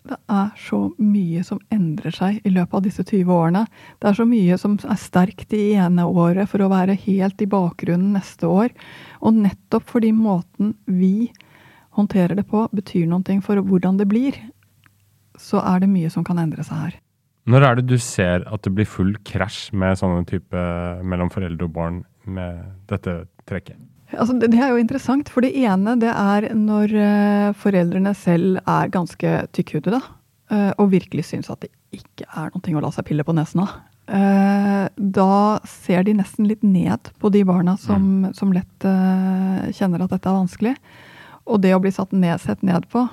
Det 0.05 0.19
er 0.29 0.51
så 0.61 0.79
mye 1.01 1.41
som 1.49 1.63
endrer 1.73 2.13
seg 2.13 2.43
i 2.45 2.51
løpet 2.53 2.77
av 2.77 2.83
disse 2.85 3.05
20 3.07 3.31
årene. 3.33 3.63
Det 4.03 4.11
er 4.11 4.19
så 4.19 4.27
mye 4.29 4.59
som 4.61 4.75
er 4.77 4.99
sterkt 5.01 5.55
i 5.57 5.63
ene 5.81 6.05
året 6.05 6.51
for 6.51 6.61
å 6.61 6.69
være 6.69 6.97
helt 7.07 7.41
i 7.41 7.49
bakgrunnen 7.49 8.13
neste 8.13 8.51
år. 8.51 8.75
Og 9.25 9.39
nettopp 9.39 9.89
fordi 9.95 10.11
måten 10.13 10.75
vi 10.85 11.31
håndterer 11.97 12.37
det 12.37 12.45
på, 12.51 12.67
betyr 12.75 13.07
noe 13.09 13.41
for 13.41 13.63
hvordan 13.65 13.97
det 13.97 14.09
blir, 14.11 14.37
så 15.41 15.63
er 15.65 15.81
det 15.81 15.89
mye 15.89 16.13
som 16.13 16.27
kan 16.27 16.43
endre 16.43 16.67
seg 16.67 16.83
her. 16.83 17.01
Når 17.49 17.65
er 17.65 17.81
det 17.81 17.89
du 17.89 17.97
ser 18.01 18.45
at 18.45 18.65
det 18.65 18.75
blir 18.77 18.89
full 18.89 19.17
krasj 19.25 19.73
med 19.73 19.97
sånne 20.01 20.25
type 20.29 20.69
mellom 21.05 21.33
foreldre 21.33 21.65
og 21.65 21.75
barn 21.77 22.05
med 22.25 22.61
dette 22.93 23.23
trekket? 23.49 23.81
Altså, 24.13 24.37
det, 24.39 24.51
det, 24.53 24.61
er 24.61 24.75
jo 24.75 24.83
interessant, 24.83 25.31
for 25.33 25.45
det 25.45 25.55
ene 25.57 25.97
det 25.99 26.13
er 26.13 26.51
når 26.55 26.93
uh, 26.93 27.57
foreldrene 27.59 28.13
selv 28.19 28.61
er 28.61 28.93
ganske 28.93 29.33
tykkhudede 29.57 29.99
uh, 29.99 30.73
og 30.77 30.93
virkelig 30.93 31.25
syns 31.31 31.51
at 31.51 31.65
det 31.65 31.73
ikke 31.95 32.29
er 32.29 32.53
noe 32.53 32.79
å 32.79 32.85
la 32.85 32.93
seg 32.95 33.09
pille 33.09 33.27
på 33.27 33.35
nesen 33.37 33.65
av. 33.65 33.75
eh, 34.13 34.89
da 34.97 35.61
ser 35.65 36.05
de 36.05 36.15
nesten 36.19 36.49
litt 36.49 36.63
ned 36.63 37.11
på 37.21 37.31
de 37.33 37.45
barna 37.49 37.77
som, 37.81 38.27
som 38.37 38.53
lett 38.53 38.85
eh, 38.85 39.71
kjenner 39.73 40.05
at 40.05 40.13
dette 40.13 40.29
er 40.29 40.41
vanskelig. 40.43 40.75
Og 41.45 41.61
det 41.65 41.75
å 41.77 41.81
bli 41.81 41.93
satt 41.93 42.13
ned, 42.13 42.41
sett 42.43 42.65
ned 42.65 42.89
på, 42.93 43.07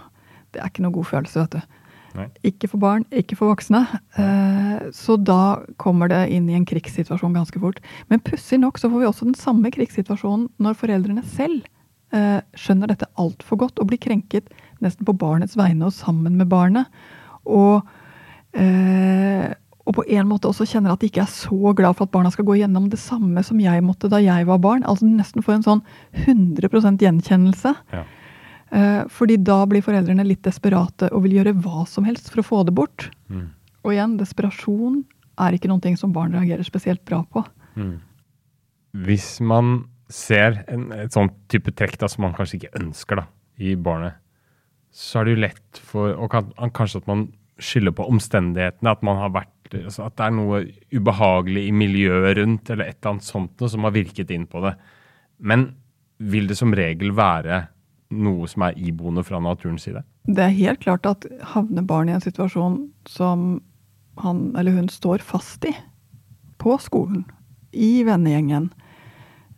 det 0.52 0.62
er 0.62 0.72
ikke 0.72 0.84
noe 0.84 0.96
god 0.96 1.08
følelse, 1.08 1.46
vet 1.46 1.56
du. 1.56 1.80
Nei. 2.18 2.28
Ikke 2.48 2.68
for 2.72 2.82
barn, 2.82 3.06
ikke 3.16 3.38
for 3.40 3.52
voksne. 3.52 3.84
Eh, 4.20 4.90
så 4.96 5.16
da 5.20 5.62
kommer 5.82 6.12
det 6.12 6.26
inn 6.36 6.50
i 6.50 6.58
en 6.58 6.68
krigssituasjon 6.68 7.36
ganske 7.38 7.62
fort. 7.62 7.80
Men 8.12 8.24
pussig 8.26 8.60
nok 8.62 8.80
så 8.82 8.92
får 8.92 9.04
vi 9.04 9.10
også 9.10 9.30
den 9.30 9.38
samme 9.40 9.72
krigssituasjonen 9.74 10.50
når 10.62 10.80
foreldrene 10.82 11.24
selv 11.36 11.64
eh, 12.16 12.42
skjønner 12.58 12.92
dette 12.92 13.10
altfor 13.22 13.64
godt 13.64 13.82
og 13.82 13.92
blir 13.92 14.02
krenket 14.02 14.52
nesten 14.84 15.08
på 15.08 15.16
barnets 15.18 15.58
vegne 15.60 15.88
og 15.88 15.96
sammen 15.96 16.38
med 16.40 16.52
barnet. 16.52 16.92
Og, 17.48 17.88
eh, 18.58 19.52
og 19.82 19.98
på 19.98 20.06
en 20.08 20.30
måte 20.30 20.50
også 20.52 20.68
kjenner 20.70 20.94
at 20.94 21.02
de 21.02 21.10
ikke 21.12 21.24
er 21.24 21.32
så 21.32 21.76
glad 21.78 21.98
for 21.98 22.08
at 22.08 22.14
barna 22.14 22.32
skal 22.34 22.48
gå 22.48 22.60
gjennom 22.60 22.90
det 22.92 23.00
samme 23.02 23.44
som 23.46 23.62
jeg 23.62 23.84
måtte 23.86 24.12
da 24.12 24.22
jeg 24.24 24.48
var 24.50 24.62
barn. 24.64 24.84
Altså 24.84 25.08
nesten 25.08 25.46
får 25.46 25.60
en 25.60 25.70
sånn 25.70 25.86
100 26.26 27.00
gjenkjennelse. 27.02 27.78
Ja. 27.94 28.04
Eh, 28.72 29.02
fordi 29.12 29.36
da 29.44 29.60
blir 29.68 29.84
foreldrene 29.84 30.24
litt 30.24 30.46
desperate 30.48 31.10
og 31.12 31.26
vil 31.26 31.40
gjøre 31.40 31.56
hva 31.60 31.84
som 31.90 32.06
helst 32.08 32.30
for 32.32 32.40
å 32.40 32.48
få 32.48 32.62
det 32.68 32.76
bort. 32.76 33.10
Mm. 33.28 33.50
Og 33.84 33.96
igjen, 33.96 34.16
desperasjon 34.20 35.02
er 35.42 35.58
ikke 35.58 35.72
noe 35.72 35.96
som 36.00 36.14
barn 36.16 36.36
reagerer 36.38 36.64
spesielt 36.64 37.04
bra 37.08 37.24
på. 37.28 37.44
Mm. 37.76 37.98
Hvis 39.08 39.40
man 39.44 39.86
ser 40.12 40.64
en, 40.72 40.90
et 40.96 41.12
sånt 41.16 41.36
type 41.52 41.72
trekk 41.76 41.98
da, 42.00 42.10
som 42.12 42.26
man 42.28 42.36
kanskje 42.36 42.62
ikke 42.62 42.80
ønsker 42.80 43.22
da, 43.22 43.28
i 43.60 43.76
barnet, 43.76 44.20
så 44.92 45.22
er 45.22 45.28
det 45.28 45.36
jo 45.36 45.44
lett 45.46 45.80
for 45.88 46.16
og 46.20 46.32
kan, 46.34 46.50
Kanskje 46.76 47.00
at 47.00 47.08
man 47.08 47.30
skylder 47.62 47.94
på 47.96 48.08
omstendighetene. 48.12 48.92
At 48.92 49.04
man 49.08 49.20
har 49.22 49.36
vært 49.36 49.76
altså 49.78 50.08
at 50.08 50.18
det 50.20 50.26
er 50.26 50.34
noe 50.36 50.64
ubehagelig 50.92 51.68
i 51.70 51.76
miljøet 51.76 52.36
rundt, 52.42 52.72
eller 52.72 52.90
et 52.90 52.98
eller 52.98 53.14
annet 53.14 53.28
sånt 53.28 53.62
noe 53.62 53.72
som 53.72 53.88
har 53.88 53.96
virket 53.96 54.34
inn 54.36 54.48
på 54.52 54.64
det. 54.66 54.74
Men 55.48 55.70
vil 56.32 56.50
det 56.50 56.58
som 56.60 56.76
regel 56.76 57.16
være 57.18 57.64
noe 58.12 58.48
som 58.52 58.68
er 58.68 58.78
iboende 58.78 59.24
fra 59.26 59.40
naturens 59.42 59.88
side? 59.88 60.04
Det 60.28 60.44
er 60.44 60.58
helt 60.58 60.84
klart 60.84 61.08
at 61.10 61.26
havner 61.54 61.86
barn 61.88 62.12
i 62.12 62.16
en 62.16 62.24
situasjon 62.24 62.84
som 63.10 63.62
han 64.22 64.52
eller 64.60 64.76
hun 64.76 64.90
står 64.92 65.24
fast 65.26 65.66
i, 65.66 65.74
på 66.62 66.76
skolen, 66.84 67.24
i 67.72 68.04
vennegjengen, 68.06 68.70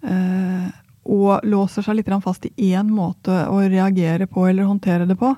eh, 0.05 0.69
og 1.03 1.43
låser 1.43 1.83
seg 1.83 1.97
litt 1.97 2.11
fast 2.23 2.45
i 2.47 2.71
én 2.71 2.91
måte 2.93 3.43
å 3.49 3.59
reagere 3.59 4.27
på 4.27 4.47
eller 4.47 4.69
håndtere 4.69 5.09
det 5.09 5.17
på, 5.19 5.33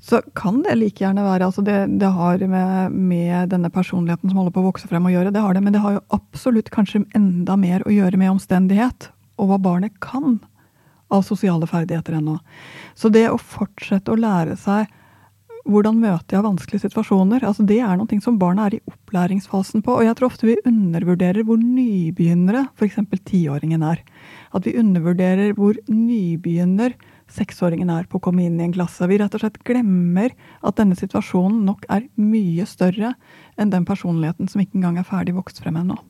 så 0.00 0.22
kan 0.36 0.62
det 0.64 0.78
like 0.78 1.02
gjerne 1.02 1.24
være 1.26 1.48
altså 1.50 1.62
det, 1.64 1.76
det 2.00 2.08
har 2.14 2.40
med, 2.48 2.92
med, 2.92 3.50
denne 3.52 3.68
personligheten 3.70 4.30
som 4.30 4.38
holder 4.38 4.54
på 4.54 4.62
å 4.62 4.68
vokse 4.70 4.88
frem 4.88 5.08
å 5.08 5.12
gjøre, 5.12 5.32
det 5.34 5.42
har 5.44 5.56
det, 5.56 5.64
men 5.64 5.74
det 5.74 5.82
har 5.84 5.98
jo 5.98 6.06
absolutt 6.16 6.70
kanskje 6.72 7.02
enda 7.16 7.56
mer 7.60 7.84
å 7.84 7.92
gjøre 7.92 8.20
med 8.20 8.32
omstendighet 8.32 9.10
og 9.40 9.50
hva 9.50 9.58
barnet 9.60 9.98
kan 10.00 10.38
av 11.10 11.26
sosiale 11.26 11.66
ferdigheter 11.70 12.18
ennå. 12.18 12.38
Så 12.94 13.10
det 13.12 13.26
å 13.30 13.38
fortsette 13.38 14.12
å 14.12 14.18
lære 14.18 14.56
seg 14.60 14.88
hvordan 15.68 15.98
møter 16.00 16.38
jeg 16.38 16.44
vanskelige 16.46 16.86
situasjoner, 16.86 17.44
altså 17.46 17.64
det 17.68 17.78
er 17.84 17.98
noe 17.98 18.20
som 18.24 18.38
barna 18.40 18.66
er 18.66 18.78
i 18.78 18.82
opplæringsfasen 18.88 19.84
på. 19.84 19.98
Og 19.98 20.06
jeg 20.06 20.16
tror 20.18 20.30
ofte 20.30 20.48
vi 20.48 20.56
undervurderer 20.66 21.44
hvor 21.46 21.60
nybegynnere 21.60 22.66
f.eks. 22.74 22.98
tiåringen 23.28 23.84
er. 23.86 24.02
At 24.56 24.66
vi 24.66 24.76
undervurderer 24.80 25.54
hvor 25.58 25.78
nybegynner 25.90 26.96
seksåringen 27.30 27.92
er 27.94 28.08
på 28.10 28.18
å 28.18 28.24
komme 28.24 28.46
inn 28.46 28.58
i 28.58 28.66
en 28.66 28.74
klasse. 28.74 29.06
Vi 29.06 29.20
rett 29.20 29.34
og 29.36 29.44
slett 29.44 29.60
glemmer 29.66 30.34
at 30.66 30.80
denne 30.80 30.98
situasjonen 30.98 31.62
nok 31.68 31.86
er 31.92 32.08
mye 32.18 32.66
større 32.66 33.14
enn 33.60 33.70
den 33.74 33.86
personligheten 33.86 34.50
som 34.50 34.64
ikke 34.64 34.80
engang 34.80 34.98
er 34.98 35.06
ferdig 35.06 35.36
vokst 35.36 35.62
frem 35.62 35.78
ennå. 35.78 36.00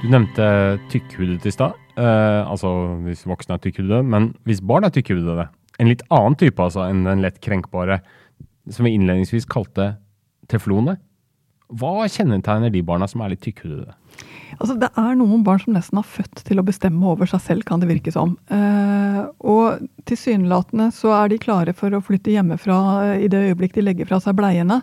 Du 0.00 0.08
nevnte 0.08 0.44
tykkhudet 0.88 1.44
i 1.44 1.52
stad. 1.52 1.76
Uh, 1.98 2.48
altså 2.48 2.70
hvis 3.04 3.26
voksne 3.28 3.58
er 3.58 3.64
tykkhudede. 3.64 4.00
Men 4.08 4.30
hvis 4.48 4.62
barn 4.64 4.86
er 4.88 4.94
tykkhudede, 4.94 5.50
en 5.80 5.90
litt 5.90 6.04
annen 6.12 6.36
type 6.40 6.62
altså 6.62 6.86
enn 6.88 7.04
den 7.04 7.24
lett 7.24 7.40
krenkbare, 7.44 8.00
som 8.72 8.86
vi 8.86 8.94
innledningsvis 8.96 9.48
kalte 9.50 9.94
teflonet, 10.50 11.00
hva 11.70 12.08
kjennetegner 12.10 12.72
de 12.72 12.82
barna 12.82 13.06
som 13.06 13.22
er 13.22 13.34
litt 13.34 13.44
tykkhudede? 13.44 13.92
Altså, 14.58 14.74
det 14.80 14.88
er 14.98 15.14
noen 15.16 15.44
barn 15.46 15.60
som 15.62 15.76
nesten 15.76 16.00
har 16.00 16.08
født 16.08 16.42
til 16.48 16.58
å 16.58 16.64
bestemme 16.66 17.12
over 17.12 17.28
seg 17.30 17.44
selv, 17.44 17.66
kan 17.68 17.82
det 17.82 17.88
virke 17.92 18.12
som. 18.12 18.34
Eh, 18.50 19.20
og 19.46 19.84
tilsynelatende 20.10 20.90
så 20.96 21.14
er 21.20 21.30
de 21.30 21.38
klare 21.40 21.74
for 21.76 21.94
å 21.94 22.02
flytte 22.04 22.34
hjemmefra 22.34 22.80
i 23.22 23.30
det 23.30 23.44
øyeblikk 23.50 23.76
de 23.76 23.86
legger 23.86 24.10
fra 24.10 24.18
seg 24.24 24.36
bleiene. 24.40 24.80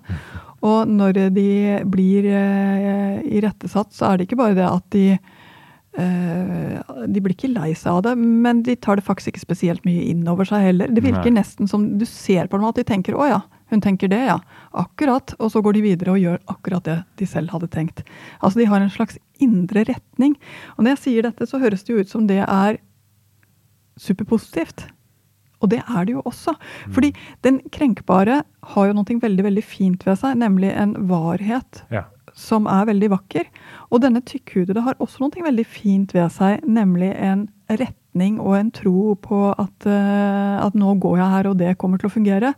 Og 0.66 0.90
når 0.90 1.20
de 1.36 1.50
blir 1.86 2.26
eh, 2.32 3.20
irettesatt, 3.40 3.92
så 3.94 4.12
er 4.12 4.18
det 4.18 4.28
ikke 4.28 4.40
bare 4.40 4.58
det 4.58 4.66
at 4.66 4.88
de 4.96 5.04
eh, 5.14 6.96
De 7.06 7.22
blir 7.22 7.36
ikke 7.36 7.52
lei 7.54 7.74
seg 7.78 8.00
av 8.00 8.02
det, 8.08 8.16
men 8.18 8.64
de 8.66 8.76
tar 8.76 8.98
det 8.98 9.06
faktisk 9.06 9.34
ikke 9.34 9.46
spesielt 9.46 9.86
mye 9.86 10.08
inn 10.10 10.26
over 10.30 10.50
seg 10.50 10.66
heller. 10.66 10.90
Det 10.90 11.06
virker 11.06 11.30
Nei. 11.30 11.40
nesten 11.42 11.70
som 11.70 11.86
du 12.00 12.06
ser 12.10 12.50
på 12.50 12.58
dem 12.58 12.68
at 12.70 12.80
de 12.80 12.88
tenker 12.88 13.14
'å 13.14 13.30
ja, 13.30 13.42
hun 13.70 13.82
tenker 13.82 14.08
det, 14.08 14.24
ja'. 14.30 14.42
Akkurat. 14.74 15.36
Og 15.40 15.52
så 15.52 15.62
går 15.62 15.78
de 15.78 15.82
videre 15.82 16.12
og 16.16 16.22
gjør 16.22 16.40
akkurat 16.48 16.84
det 16.84 17.04
de 17.20 17.26
selv 17.26 17.52
hadde 17.52 17.68
tenkt. 17.68 18.04
Altså 18.42 18.60
de 18.60 18.70
har 18.70 18.82
en 18.82 18.90
slags 18.90 19.18
indre 19.40 19.84
retning. 19.84 20.38
Og 20.78 20.84
når 20.86 20.96
jeg 20.96 21.04
sier 21.04 21.22
dette, 21.28 21.46
så 21.46 21.60
høres 21.60 21.84
det 21.84 21.94
jo 21.94 22.00
ut 22.00 22.10
som 22.10 22.28
det 22.28 22.44
er 22.48 22.78
superpositivt. 23.98 24.88
Og 25.62 25.70
det 25.72 25.80
er 25.84 26.06
det 26.06 26.14
jo 26.18 26.22
også. 26.30 26.54
Fordi 26.94 27.14
den 27.46 27.62
krenkbare 27.74 28.44
har 28.74 28.88
jo 28.90 28.94
noe 28.98 29.20
veldig 29.22 29.46
veldig 29.48 29.64
fint 29.66 30.06
ved 30.06 30.20
seg, 30.22 30.38
nemlig 30.38 30.70
en 30.78 30.94
varhet 31.10 31.84
Ja. 31.92 32.04
som 32.38 32.68
er 32.68 32.86
veldig 32.86 33.10
vakker. 33.10 33.46
Og 33.92 34.02
denne 34.02 34.22
tykkhudede 34.22 34.84
har 34.86 34.96
også 35.02 35.20
noe 35.26 35.44
veldig 35.44 35.66
fint 35.66 36.14
ved 36.14 36.30
seg, 36.32 36.62
nemlig 36.68 37.14
en 37.18 37.48
retning 37.70 38.40
og 38.40 38.56
en 38.58 38.70
tro 38.72 39.16
på 39.16 39.40
at, 39.58 39.88
uh, 39.90 40.66
at 40.66 40.74
nå 40.78 40.94
går 41.02 41.18
jeg 41.18 41.34
her, 41.34 41.48
og 41.50 41.58
det 41.58 41.78
kommer 41.78 41.98
til 41.98 42.10
å 42.10 42.14
fungere. 42.14 42.54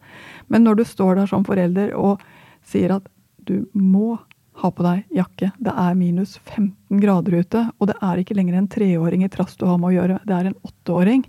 Men 0.49 0.63
når 0.63 0.75
du 0.75 0.83
står 0.83 1.15
der 1.15 1.25
som 1.31 1.43
forelder 1.47 1.95
og 1.95 2.19
sier 2.67 2.91
at 2.97 3.07
du 3.47 3.65
må 3.73 4.19
ha 4.59 4.69
på 4.75 4.83
deg 4.83 5.05
jakke, 5.15 5.53
det 5.63 5.71
er 5.71 5.95
minus 5.95 6.37
15 6.43 6.99
grader 6.99 7.39
ute, 7.39 7.61
og 7.79 7.87
det 7.87 7.95
er 8.03 8.19
ikke 8.19 8.35
lenger 8.35 8.57
en 8.59 8.67
treåring 8.67 9.23
i 9.23 9.29
trass 9.31 9.55
du 9.55 9.63
har 9.65 9.77
med 9.79 9.93
å 9.93 9.95
gjøre, 9.95 10.17
det 10.27 10.35
er 10.35 10.49
en 10.49 10.57
åtteåring. 10.67 11.23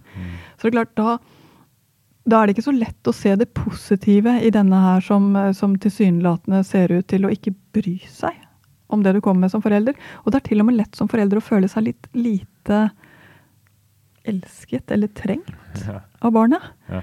Så 0.59 0.67
det 0.67 0.73
er 0.73 0.75
klart, 0.81 0.95
da, 0.99 1.19
da 2.31 2.41
er 2.41 2.47
det 2.51 2.55
ikke 2.57 2.67
så 2.69 2.75
lett 2.77 3.11
å 3.11 3.15
se 3.17 3.35
det 3.41 3.49
positive 3.57 4.37
i 4.47 4.51
denne 4.55 4.79
her 4.85 5.03
som, 5.05 5.33
som 5.57 5.75
tilsynelatende 5.83 6.63
ser 6.67 6.93
ut 6.95 7.07
til 7.11 7.27
å 7.27 7.33
ikke 7.35 7.53
bry 7.77 7.97
seg 8.11 8.39
om 8.91 9.05
det 9.05 9.13
du 9.15 9.21
kommer 9.23 9.45
med 9.47 9.53
som 9.53 9.63
forelder. 9.63 9.95
Og 10.25 10.33
det 10.33 10.41
er 10.41 10.49
til 10.49 10.63
og 10.63 10.67
med 10.71 10.79
lett 10.81 10.97
som 10.99 11.07
forelder 11.11 11.39
å 11.39 11.45
føle 11.47 11.69
seg 11.71 11.85
litt 11.87 12.09
lite 12.19 12.81
elsket 14.31 14.91
eller 14.91 15.09
trengt 15.17 15.53
Ja. 15.87 16.01
av 16.21 16.33
barnet. 16.33 16.63
Ja. 16.91 17.03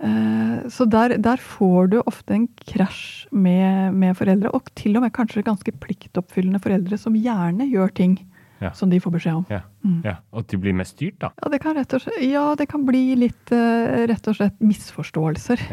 Eh, 0.00 0.68
Så 0.70 0.86
der, 0.88 1.16
der 1.18 1.36
får 1.36 1.90
du 1.90 2.00
ofte 2.06 2.34
en 2.34 2.46
krasj 2.66 3.26
med, 3.32 3.94
med 3.94 4.16
foreldre, 4.16 4.50
og 4.54 4.70
til 4.74 4.96
og 4.96 5.02
med 5.02 5.12
kanskje 5.12 5.42
ganske 5.44 5.72
pliktoppfyllende 5.80 6.60
foreldre 6.62 6.98
som 6.98 7.14
gjerne 7.14 7.66
gjør 7.70 7.92
ting 7.94 8.16
Ja. 8.64 8.70
som 8.76 8.90
de 8.90 9.00
får 9.02 9.12
beskjed 9.18 9.40
om. 9.42 9.44
Ja. 9.52 9.60
Mm. 9.84 10.00
ja. 10.06 10.16
Og 10.32 10.46
de 10.50 10.60
blir 10.60 10.76
mest 10.76 10.96
styrt, 10.96 11.18
da. 11.22 11.30
Ja, 11.42 11.50
det 11.52 11.60
kan 11.62 11.76
rett 11.76 11.92
og 11.96 12.04
slett, 12.04 12.22
ja, 12.24 12.46
det 12.58 12.68
kan 12.70 12.86
bli 12.88 13.04
litt 13.20 13.52
eh, 13.52 14.04
rett 14.10 14.30
og 14.30 14.38
slett 14.38 14.56
misforståelser 14.64 15.68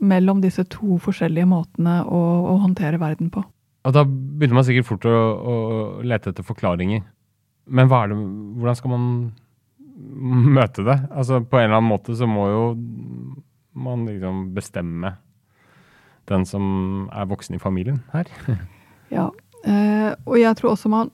mellom 0.00 0.40
disse 0.40 0.64
to 0.72 0.96
forskjellige 1.02 1.48
måtene 1.50 2.00
å, 2.06 2.20
å 2.54 2.56
håndtere 2.62 3.00
verden 3.02 3.28
på. 3.34 3.42
Og 3.84 3.96
da 3.96 4.04
begynner 4.04 4.60
man 4.60 4.66
sikkert 4.68 4.88
fort 4.88 5.06
å, 5.08 5.12
å 5.12 5.54
lete 6.04 6.32
etter 6.32 6.46
forklaringer. 6.46 7.02
Men 7.70 7.88
det, 7.90 8.18
hvordan 8.60 8.78
skal 8.78 8.94
man 8.94 9.06
møte 10.58 10.84
det? 10.86 10.98
Altså 11.10 11.40
På 11.44 11.60
en 11.60 11.68
eller 11.68 11.80
annen 11.80 11.92
måte 11.92 12.16
så 12.16 12.28
må 12.28 12.48
jo 12.50 12.64
man 13.80 14.04
liksom 14.08 14.50
bestemme 14.56 15.14
den 16.30 16.44
som 16.46 17.08
er 17.14 17.28
voksen 17.30 17.56
i 17.56 17.62
familien 17.62 18.04
her. 18.14 18.30
Ja, 19.10 19.24
eh, 19.66 20.12
og 20.22 20.36
jeg 20.38 20.54
tror 20.54 20.76
også 20.76 20.86
man 20.86 21.08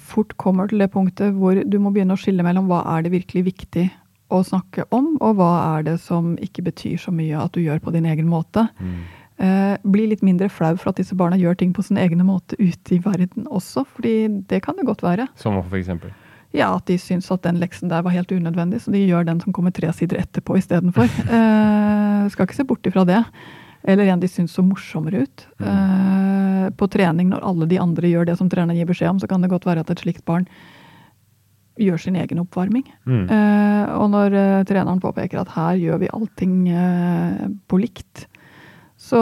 fort 0.00 0.36
kommer 0.40 0.70
til 0.70 0.82
det 0.82 0.90
punktet 0.94 1.34
hvor 1.36 1.58
du 1.58 1.76
må 1.82 1.92
begynne 1.94 2.16
å 2.16 2.20
skille 2.20 2.44
mellom 2.46 2.66
hva 2.70 2.82
er 2.96 3.04
det 3.04 3.14
virkelig 3.14 3.44
viktig 3.50 3.88
å 4.34 4.40
snakke 4.46 4.86
om, 4.94 5.14
og 5.22 5.36
hva 5.38 5.50
er 5.76 5.84
det 5.86 5.98
som 6.02 6.32
ikke 6.42 6.64
betyr 6.66 6.98
så 6.98 7.12
mye 7.14 7.38
at 7.38 7.54
du 7.54 7.62
gjør 7.62 7.82
på 7.84 7.92
din 7.94 8.08
egen 8.08 8.26
måte. 8.30 8.66
Eh, 9.34 9.74
bli 9.82 10.06
litt 10.10 10.22
mindre 10.26 10.48
flau 10.52 10.74
for 10.78 10.92
at 10.92 11.00
disse 11.00 11.16
barna 11.18 11.38
gjør 11.38 11.58
ting 11.60 11.72
på 11.74 11.82
sin 11.84 11.98
egne 12.00 12.26
måte 12.26 12.58
ute 12.60 12.96
i 12.96 13.00
verden 13.02 13.48
også, 13.50 13.84
fordi 13.96 14.44
det 14.50 14.62
kan 14.64 14.78
det 14.78 14.86
godt 14.88 15.04
være. 15.04 15.28
Som 15.38 15.58
for 15.62 15.78
eksempel. 15.78 16.14
Ja, 16.54 16.70
at 16.76 16.86
de 16.86 16.96
syns 17.02 17.32
at 17.34 17.42
den 17.42 17.58
leksen 17.58 17.90
der 17.90 18.04
var 18.06 18.14
helt 18.14 18.30
unødvendig, 18.30 18.84
så 18.84 18.94
de 18.94 19.02
gjør 19.02 19.26
den 19.26 19.40
som 19.42 19.52
kommer 19.52 19.74
tre 19.74 19.90
sider 19.92 20.22
etterpå 20.22 20.58
istedenfor. 20.60 21.10
Eh, 22.24 22.30
skal 22.32 22.46
ikke 22.46 22.56
se 22.56 22.64
bort 22.64 22.86
ifra 22.88 23.02
det. 23.04 23.18
Eller 23.84 24.08
en 24.08 24.22
de 24.22 24.30
syns 24.30 24.54
så 24.56 24.64
morsommere 24.64 25.24
ut. 25.26 25.46
Eh, 25.60 26.68
på 26.78 26.88
trening, 26.88 27.28
når 27.32 27.44
alle 27.44 27.68
de 27.68 27.80
andre 27.82 28.08
gjør 28.08 28.30
det 28.30 28.38
som 28.40 28.48
treneren 28.48 28.78
gir 28.78 28.88
beskjed 28.88 29.12
om, 29.12 29.20
så 29.20 29.28
kan 29.28 29.44
det 29.44 29.52
godt 29.52 29.66
være 29.68 29.84
at 29.84 29.92
et 29.92 30.04
slikt 30.04 30.24
barn 30.28 30.48
gjør 31.80 31.98
sin 32.00 32.16
egen 32.16 32.40
oppvarming. 32.40 32.86
Mm. 33.04 33.26
Eh, 33.28 33.90
og 33.98 34.08
når 34.14 34.38
eh, 34.38 34.62
treneren 34.68 35.02
påpeker 35.02 35.42
at 35.42 35.52
her 35.56 35.80
gjør 35.82 36.00
vi 36.04 36.12
allting 36.16 36.56
på 37.68 37.82
likt, 37.82 38.28
så 39.04 39.20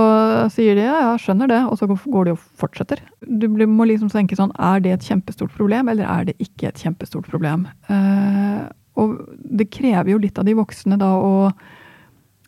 sier 0.52 0.76
de 0.76 0.85
ja, 0.85 0.99
ja, 1.09 1.12
skjønner 1.19 1.49
det, 1.50 1.59
og 1.66 1.78
så 1.81 1.88
går 1.88 2.28
de 2.28 2.35
og 2.37 2.42
fortsetter. 2.61 3.00
Du 3.25 3.49
må 3.50 3.87
liksom 3.88 4.12
tenke 4.12 4.37
sånn, 4.38 4.52
er 4.61 4.83
det 4.85 4.92
et 4.95 5.07
kjempestort 5.09 5.54
problem, 5.57 5.90
eller 5.90 6.07
er 6.07 6.28
det 6.28 6.37
ikke 6.45 6.69
et 6.71 6.83
kjempestort 6.83 7.26
problem? 7.33 7.66
Eh, 7.90 8.62
og 9.00 9.16
det 9.42 9.71
krever 9.73 10.12
jo 10.12 10.21
litt 10.23 10.38
av 10.38 10.47
de 10.47 10.54
voksne 10.59 10.99
da 11.00 11.14
å 11.16 11.33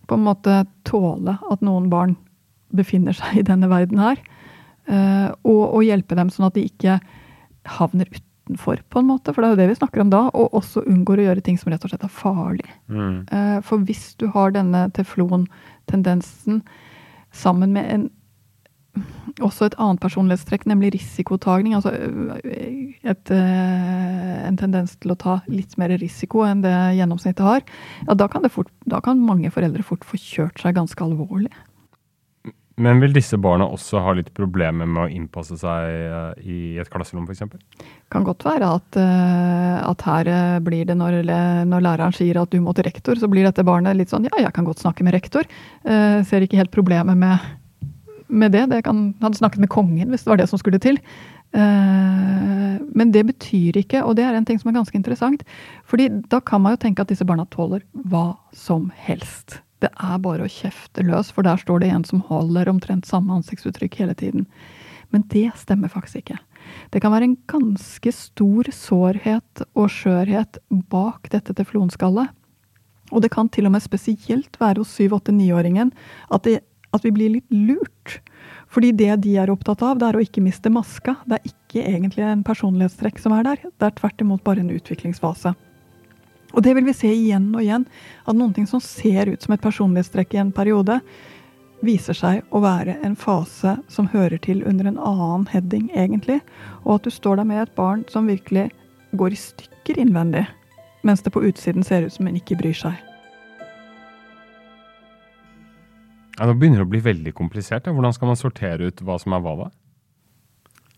på 0.08 0.18
en 0.18 0.26
måte 0.26 0.62
tåle 0.88 1.36
at 1.50 1.64
noen 1.64 1.90
barn 1.92 2.16
befinner 2.74 3.16
seg 3.16 3.40
i 3.40 3.46
denne 3.46 3.70
verden 3.70 4.00
her. 4.02 4.20
Eh, 4.86 5.28
og, 5.46 5.62
og, 5.70 5.82
hjelpe 5.86 6.16
dem 6.18 6.30
sånn 6.32 6.48
at 6.48 6.56
de 6.58 6.66
ikke 6.68 6.98
havner 7.78 8.10
utenfor, 8.10 8.82
på 8.92 9.00
en 9.00 9.08
måte. 9.08 9.32
For 9.32 9.40
det 9.40 9.48
er 9.48 9.54
jo 9.54 9.60
det 9.62 9.68
vi 9.72 9.78
snakker 9.78 10.04
om 10.04 10.10
da. 10.12 10.24
Og 10.36 10.58
også 10.60 10.84
unngår 10.84 11.22
å 11.22 11.28
gjøre 11.28 11.44
ting 11.46 11.60
som 11.60 11.72
rett 11.72 11.86
og 11.86 11.92
slett 11.92 12.06
er 12.06 12.12
farlig. 12.12 12.68
Mm. 12.92 13.22
Eh, 13.30 13.58
for 13.64 13.84
hvis 13.86 14.10
du 14.20 14.28
har 14.34 14.52
denne 14.56 14.86
teflon-tendensen 14.96 16.62
sammen 17.34 17.72
med 17.74 17.90
en 17.90 18.10
også 19.42 19.68
et 19.68 19.76
annet 19.82 20.02
personlighetstrekk, 20.02 20.66
nemlig 20.70 20.94
risikotagning. 20.94 21.74
Altså 21.78 21.92
et, 23.02 23.34
en 23.34 24.58
tendens 24.60 24.96
til 25.02 25.14
å 25.14 25.18
ta 25.18 25.38
litt 25.50 25.76
mer 25.80 25.94
risiko 26.00 26.44
enn 26.46 26.62
det 26.64 26.74
gjennomsnittet 27.00 27.44
har. 27.44 27.68
Ja, 28.06 28.18
da 28.18 28.30
kan, 28.30 28.46
fort, 28.52 28.72
da 28.86 29.02
kan 29.04 29.22
mange 29.22 29.52
foreldre 29.54 29.86
fort 29.86 30.06
få 30.06 30.20
kjørt 30.20 30.62
seg 30.62 30.76
ganske 30.78 31.06
alvorlig. 31.06 31.52
Men 32.74 32.98
vil 32.98 33.12
disse 33.14 33.38
barna 33.38 33.68
også 33.70 34.00
ha 34.02 34.12
litt 34.18 34.32
problemer 34.34 34.88
med 34.90 35.04
å 35.04 35.10
innpasse 35.10 35.54
seg 35.60 36.40
i 36.42 36.74
et 36.82 36.88
klasserom 36.90 37.26
f.eks.? 37.28 37.44
Kan 38.10 38.26
godt 38.26 38.42
være 38.46 38.70
at, 38.80 38.98
at, 38.98 40.02
her 40.08 40.30
blir 40.64 40.88
det 40.88 40.96
når, 40.98 41.20
når, 41.70 41.84
læreren 41.86 42.16
sier 42.16 42.40
at 42.42 42.50
du 42.50 42.58
må 42.62 42.74
til 42.74 42.88
rektor, 42.88 43.18
så 43.18 43.30
blir 43.30 43.46
dette 43.46 43.62
barnet 43.66 43.94
litt 43.98 44.10
sånn 44.10 44.26
ja, 44.26 44.48
jeg 44.48 44.54
kan 44.56 44.66
godt 44.66 44.82
snakke 44.82 45.06
med 45.06 45.14
rektor. 45.14 45.46
Ser 45.86 46.46
ikke 46.46 46.58
helt 46.58 46.74
problemet 46.74 47.18
med 47.18 47.46
med 48.34 48.54
det. 48.54 48.82
Kan, 48.86 49.06
hadde 49.22 49.40
snakket 49.40 49.62
med 49.64 49.72
kongen 49.72 50.12
hvis 50.12 50.26
det 50.26 50.32
var 50.32 50.40
det 50.42 50.48
som 50.50 50.60
skulle 50.60 50.82
til. 50.82 50.98
Uh, 51.54 52.80
men 52.94 53.12
det 53.14 53.24
betyr 53.28 53.78
ikke, 53.78 54.02
og 54.02 54.16
det 54.18 54.24
er 54.26 54.34
en 54.34 54.46
ting 54.46 54.58
som 54.58 54.72
er 54.72 54.78
ganske 54.78 54.98
interessant, 54.98 55.44
fordi 55.86 56.08
da 56.30 56.40
kan 56.42 56.62
man 56.64 56.74
jo 56.74 56.82
tenke 56.82 57.04
at 57.04 57.12
disse 57.12 57.26
barna 57.26 57.46
tåler 57.52 57.84
hva 58.10 58.32
som 58.54 58.88
helst. 59.06 59.60
Det 59.82 59.90
er 59.92 60.18
bare 60.22 60.46
å 60.46 60.50
kjefte 60.50 61.04
løs, 61.06 61.30
for 61.34 61.46
der 61.46 61.60
står 61.60 61.82
det 61.82 61.92
en 61.92 62.06
som 62.08 62.24
holder 62.26 62.70
omtrent 62.72 63.06
samme 63.06 63.34
ansiktsuttrykk 63.36 64.00
hele 64.00 64.16
tiden. 64.18 64.48
Men 65.14 65.26
det 65.30 65.50
stemmer 65.60 65.92
faktisk 65.92 66.24
ikke. 66.24 66.38
Det 66.90 67.02
kan 67.04 67.12
være 67.12 67.28
en 67.28 67.36
ganske 67.50 68.10
stor 68.14 68.70
sårhet 68.72 69.64
og 69.76 69.92
skjørhet 69.92 70.58
bak 70.90 71.28
dette 71.34 71.54
teflonskallet. 71.54 72.32
Og 73.12 73.22
det 73.22 73.30
kan 73.34 73.50
til 73.52 73.68
og 73.68 73.74
med 73.74 73.84
spesielt 73.84 74.56
være 74.58 74.80
hos 74.80 74.94
7-8-9-åringen 74.96 75.92
at 76.34 76.46
det 76.48 76.62
at 76.94 77.04
vi 77.04 77.12
blir 77.14 77.36
litt 77.36 77.50
lurt. 77.52 78.20
Fordi 78.70 78.90
det 78.96 79.12
de 79.22 79.36
er 79.38 79.52
opptatt 79.52 79.82
av, 79.86 79.98
det 79.98 80.08
er 80.08 80.18
å 80.18 80.22
ikke 80.24 80.42
miste 80.44 80.72
maska. 80.72 81.16
Det 81.26 81.38
er 81.38 81.52
ikke 81.52 81.84
egentlig 81.84 82.24
en 82.26 82.46
personlighetstrekk 82.46 83.20
som 83.22 83.36
er 83.36 83.46
der. 83.46 83.62
Det 83.70 83.88
er 83.88 83.96
tvert 84.00 84.24
imot 84.24 84.44
bare 84.46 84.64
en 84.64 84.72
utviklingsfase. 84.74 85.54
Og 86.54 86.62
det 86.62 86.74
vil 86.76 86.86
vi 86.86 86.94
se 86.94 87.10
igjen 87.10 87.50
og 87.54 87.62
igjen. 87.62 87.86
At 88.26 88.38
noen 88.38 88.54
ting 88.54 88.66
som 88.70 88.82
ser 88.82 89.30
ut 89.30 89.42
som 89.42 89.54
et 89.54 89.62
personlighetstrekk 89.62 90.36
i 90.36 90.42
en 90.44 90.54
periode, 90.54 91.00
viser 91.84 92.16
seg 92.16 92.54
å 92.54 92.62
være 92.64 92.96
en 93.04 93.16
fase 93.18 93.74
som 93.92 94.08
hører 94.08 94.40
til 94.40 94.62
under 94.64 94.88
en 94.88 95.00
annen 95.00 95.48
heading, 95.52 95.90
egentlig. 95.92 96.40
Og 96.84 96.98
at 96.98 97.08
du 97.08 97.12
står 97.12 97.42
der 97.42 97.48
med 97.50 97.62
et 97.62 97.74
barn 97.76 98.06
som 98.12 98.30
virkelig 98.30 98.70
går 99.18 99.34
i 99.34 99.40
stykker 99.40 100.00
innvendig, 100.00 100.46
mens 101.04 101.22
det 101.22 101.34
på 101.34 101.44
utsiden 101.44 101.84
ser 101.86 102.06
ut 102.06 102.14
som 102.14 102.30
en 102.30 102.38
ikke 102.40 102.58
bryr 102.58 102.76
seg. 102.78 103.13
Ja, 106.38 106.48
Nå 106.48 106.56
begynner 106.58 106.82
det 106.82 106.88
å 106.88 106.92
bli 106.92 107.02
veldig 107.04 107.32
komplisert. 107.36 107.86
Ja. 107.86 107.94
Hvordan 107.94 108.14
skal 108.16 108.30
man 108.30 108.38
sortere 108.38 108.90
ut 108.90 109.02
hva 109.06 109.18
som 109.22 109.36
er 109.36 109.42
hva, 109.44 109.56
da? 109.64 109.70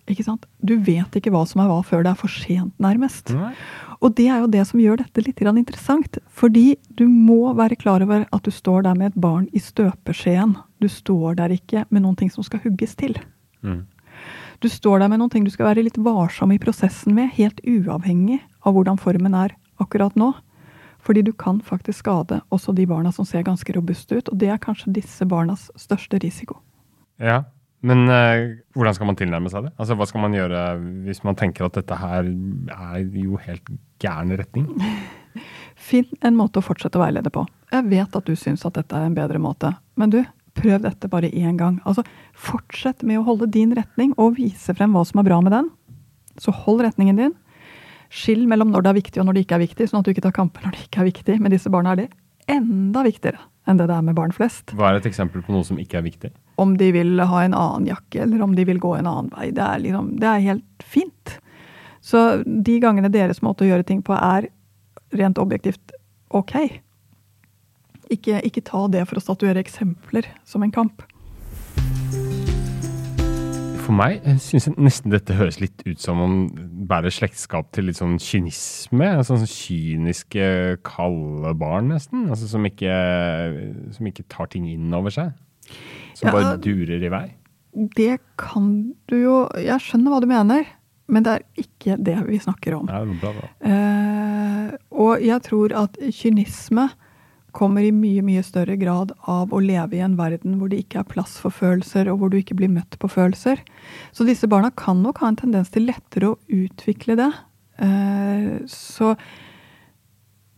Ikke 0.06 0.22
sant? 0.22 0.46
Du 0.62 0.76
vet 0.86 1.18
ikke 1.18 1.32
hva 1.34 1.42
som 1.50 1.60
er 1.64 1.70
hva 1.70 1.80
før 1.84 2.04
det 2.06 2.12
er 2.12 2.20
for 2.20 2.30
sent, 2.30 2.72
nærmest. 2.82 3.32
Nei. 3.34 3.50
Og 4.04 4.14
det 4.14 4.28
er 4.30 4.42
jo 4.42 4.50
det 4.52 4.62
som 4.68 4.80
gjør 4.80 5.00
dette 5.00 5.24
litt 5.24 5.40
interessant. 5.42 6.18
Fordi 6.30 6.76
du 6.94 7.06
må 7.08 7.52
være 7.58 7.76
klar 7.76 8.04
over 8.04 8.26
at 8.30 8.42
du 8.46 8.52
står 8.54 8.86
der 8.86 8.94
med 8.94 9.12
et 9.12 9.20
barn 9.20 9.48
i 9.52 9.58
støpeskjeen. 9.58 10.54
Du 10.80 10.88
står 10.88 11.36
der 11.36 11.50
ikke 11.50 11.84
med 11.90 12.02
noen 12.02 12.16
ting 12.16 12.30
som 12.30 12.44
skal 12.46 12.60
hugges 12.62 12.94
til. 12.94 13.18
Mm. 13.62 13.86
Du 14.60 14.68
står 14.68 15.00
der 15.00 15.08
med 15.08 15.20
noen 15.20 15.30
ting 15.30 15.44
du 15.44 15.50
skal 15.50 15.72
være 15.72 15.84
litt 15.84 15.98
varsom 15.98 16.52
i 16.54 16.60
prosessen 16.60 17.14
med, 17.16 17.34
helt 17.36 17.60
uavhengig 17.66 18.40
av 18.64 18.76
hvordan 18.76 19.00
formen 19.00 19.34
er 19.34 19.56
akkurat 19.82 20.14
nå. 20.16 20.32
Fordi 21.06 21.22
du 21.22 21.32
kan 21.38 21.60
faktisk 21.62 22.02
skade 22.02 22.40
også 22.50 22.74
de 22.74 22.86
barna 22.90 23.12
som 23.14 23.26
ser 23.28 23.46
ganske 23.46 23.72
robuste 23.76 24.18
ut, 24.18 24.30
og 24.32 24.40
det 24.40 24.50
er 24.50 24.62
kanskje 24.62 24.94
disse 24.96 25.26
barnas 25.28 25.68
største 25.78 26.18
risiko. 26.22 26.58
Ja, 27.22 27.44
men 27.86 28.08
eh, 28.10 28.56
hvordan 28.74 28.96
skal 28.96 29.10
man 29.10 29.18
tilnærme 29.18 29.50
seg 29.52 29.68
det? 29.68 29.74
Altså, 29.76 29.94
Hva 29.98 30.08
skal 30.10 30.24
man 30.24 30.34
gjøre 30.34 30.62
hvis 31.06 31.22
man 31.26 31.38
tenker 31.38 31.68
at 31.68 31.78
dette 31.78 31.98
her 32.00 32.26
er 32.26 33.04
jo 33.22 33.38
helt 33.44 33.70
gæren 34.02 34.34
retning? 34.38 34.66
Finn 35.86 36.08
en 36.24 36.38
måte 36.38 36.58
å 36.58 36.64
fortsette 36.64 36.98
å 36.98 37.04
veilede 37.04 37.30
på. 37.30 37.44
Jeg 37.70 37.86
vet 37.92 38.18
at 38.18 38.26
du 38.26 38.34
syns 38.38 38.64
at 38.66 38.78
dette 38.78 38.96
er 38.96 39.06
en 39.06 39.16
bedre 39.16 39.38
måte, 39.42 39.74
men 40.00 40.10
du, 40.10 40.22
prøv 40.56 40.80
dette 40.86 41.10
bare 41.12 41.30
én 41.30 41.58
gang. 41.60 41.78
Altså, 41.84 42.02
Fortsett 42.36 43.04
med 43.06 43.20
å 43.20 43.26
holde 43.28 43.48
din 43.52 43.74
retning 43.76 44.14
og 44.16 44.38
vise 44.40 44.74
frem 44.76 44.96
hva 44.96 45.04
som 45.06 45.20
er 45.20 45.28
bra 45.28 45.42
med 45.44 45.54
den. 45.54 45.68
Så 46.40 46.52
hold 46.52 46.82
retningen 46.84 47.20
din. 47.20 47.36
Skill 48.16 48.46
mellom 48.48 48.72
når 48.72 48.84
det 48.84 48.90
er 48.90 48.98
viktig 49.00 49.20
og 49.20 49.28
når 49.28 49.36
det 49.36 49.44
ikke 49.44 49.58
er 49.58 49.64
viktig, 49.66 49.88
sånn 49.90 50.00
at 50.00 50.08
du 50.08 50.14
ikke 50.14 50.24
tar 50.24 50.36
kamper 50.36 50.64
når 50.64 50.76
det 50.76 50.86
ikke 50.86 51.02
er 51.02 51.08
viktig. 51.10 51.36
Med 51.44 51.52
disse 51.52 51.72
barna 51.72 51.92
er 51.92 52.04
det 52.04 52.08
enda 52.50 53.02
viktigere 53.06 53.42
enn 53.66 53.80
det 53.80 53.88
det 53.90 53.96
er 53.96 54.04
med 54.06 54.14
barn 54.14 54.32
flest. 54.34 54.70
Hva 54.78 54.92
er 54.92 55.00
et 55.00 55.08
eksempel 55.08 55.42
på 55.42 55.52
noe 55.52 55.66
som 55.66 55.78
ikke 55.82 55.98
er 55.98 56.04
viktig? 56.06 56.30
Om 56.62 56.76
de 56.78 56.92
vil 56.94 57.18
ha 57.18 57.42
en 57.42 57.56
annen 57.56 57.88
jakke, 57.90 58.22
eller 58.22 58.44
om 58.44 58.54
de 58.54 58.64
vil 58.68 58.78
gå 58.80 58.92
en 58.94 59.08
annen 59.10 59.32
vei. 59.34 59.48
Det 59.54 59.64
er, 59.64 59.82
liksom, 59.82 60.12
det 60.22 60.28
er 60.30 60.44
helt 60.44 60.86
fint. 60.86 61.34
Så 62.06 62.22
de 62.46 62.76
gangene 62.82 63.10
deres 63.10 63.42
måte 63.42 63.66
å 63.66 63.70
gjøre 63.72 63.86
ting 63.88 64.04
på 64.06 64.14
er 64.14 64.46
rent 65.18 65.40
objektivt 65.42 65.96
ok. 66.30 66.54
Ikke, 68.14 68.38
ikke 68.46 68.62
ta 68.62 68.84
det 68.92 69.02
for 69.10 69.18
å 69.18 69.24
statuere 69.24 69.62
eksempler 69.64 70.30
som 70.46 70.62
en 70.62 70.74
kamp 70.74 71.02
for 73.86 73.96
meg 73.96 74.24
syns 74.42 74.66
jeg 74.68 74.76
nesten 74.82 75.12
dette 75.14 75.36
høres 75.38 75.60
litt 75.62 75.82
ut 75.86 76.00
som 76.02 76.20
om 76.22 76.36
bærer 76.88 77.12
slektskap 77.14 77.70
til 77.74 77.88
litt 77.88 77.98
sånn 78.00 78.16
kynisme. 78.22 79.10
Sånn, 79.26 79.42
sånn 79.42 79.50
kyniske, 79.52 80.46
kalde 80.86 81.52
barn, 81.58 81.92
nesten. 81.94 82.26
Altså, 82.30 82.48
som, 82.50 82.66
ikke, 82.66 82.96
som 83.94 84.10
ikke 84.10 84.26
tar 84.32 84.50
ting 84.52 84.66
inn 84.70 84.94
over 84.96 85.14
seg. 85.14 85.34
Som 86.16 86.30
ja, 86.30 86.34
bare 86.34 86.56
durer 86.62 87.02
i 87.02 87.12
vei. 87.12 87.26
Det 87.96 88.16
kan 88.40 88.68
du 89.10 89.16
jo 89.18 89.38
Jeg 89.60 89.82
skjønner 89.84 90.14
hva 90.14 90.20
du 90.24 90.28
mener, 90.30 90.68
men 91.12 91.26
det 91.26 91.34
er 91.34 91.42
ikke 91.60 91.98
det 92.02 92.16
vi 92.26 92.40
snakker 92.42 92.78
om. 92.78 92.86
Nei, 92.88 93.02
det 93.10 93.18
bra, 93.22 93.34
bra. 93.36 93.50
Eh, 93.70 94.70
og 94.96 95.22
jeg 95.22 95.44
tror 95.46 95.74
at 95.84 95.98
kynisme 96.16 96.88
kommer 97.56 97.84
i 97.86 97.92
mye 97.94 98.22
mye 98.24 98.44
større 98.44 98.76
grad 98.80 99.14
av 99.30 99.54
å 99.54 99.62
leve 99.64 99.96
i 99.96 100.04
en 100.04 100.16
verden 100.18 100.58
hvor 100.60 100.70
det 100.72 100.82
ikke 100.82 101.00
er 101.00 101.08
plass 101.08 101.38
for 101.40 101.54
følelser, 101.54 102.10
og 102.12 102.20
hvor 102.20 102.32
du 102.32 102.38
ikke 102.40 102.56
blir 102.58 102.72
møtt 102.72 102.98
på 103.00 103.10
følelser. 103.10 103.62
Så 104.12 104.26
disse 104.28 104.48
barna 104.50 104.72
kan 104.76 105.00
nok 105.04 105.22
ha 105.22 105.32
en 105.32 105.40
tendens 105.40 105.72
til 105.72 105.88
lettere 105.88 106.34
å 106.34 106.38
utvikle 106.52 107.16
det. 107.18 107.30
Eh, 107.82 108.52
så 108.70 109.14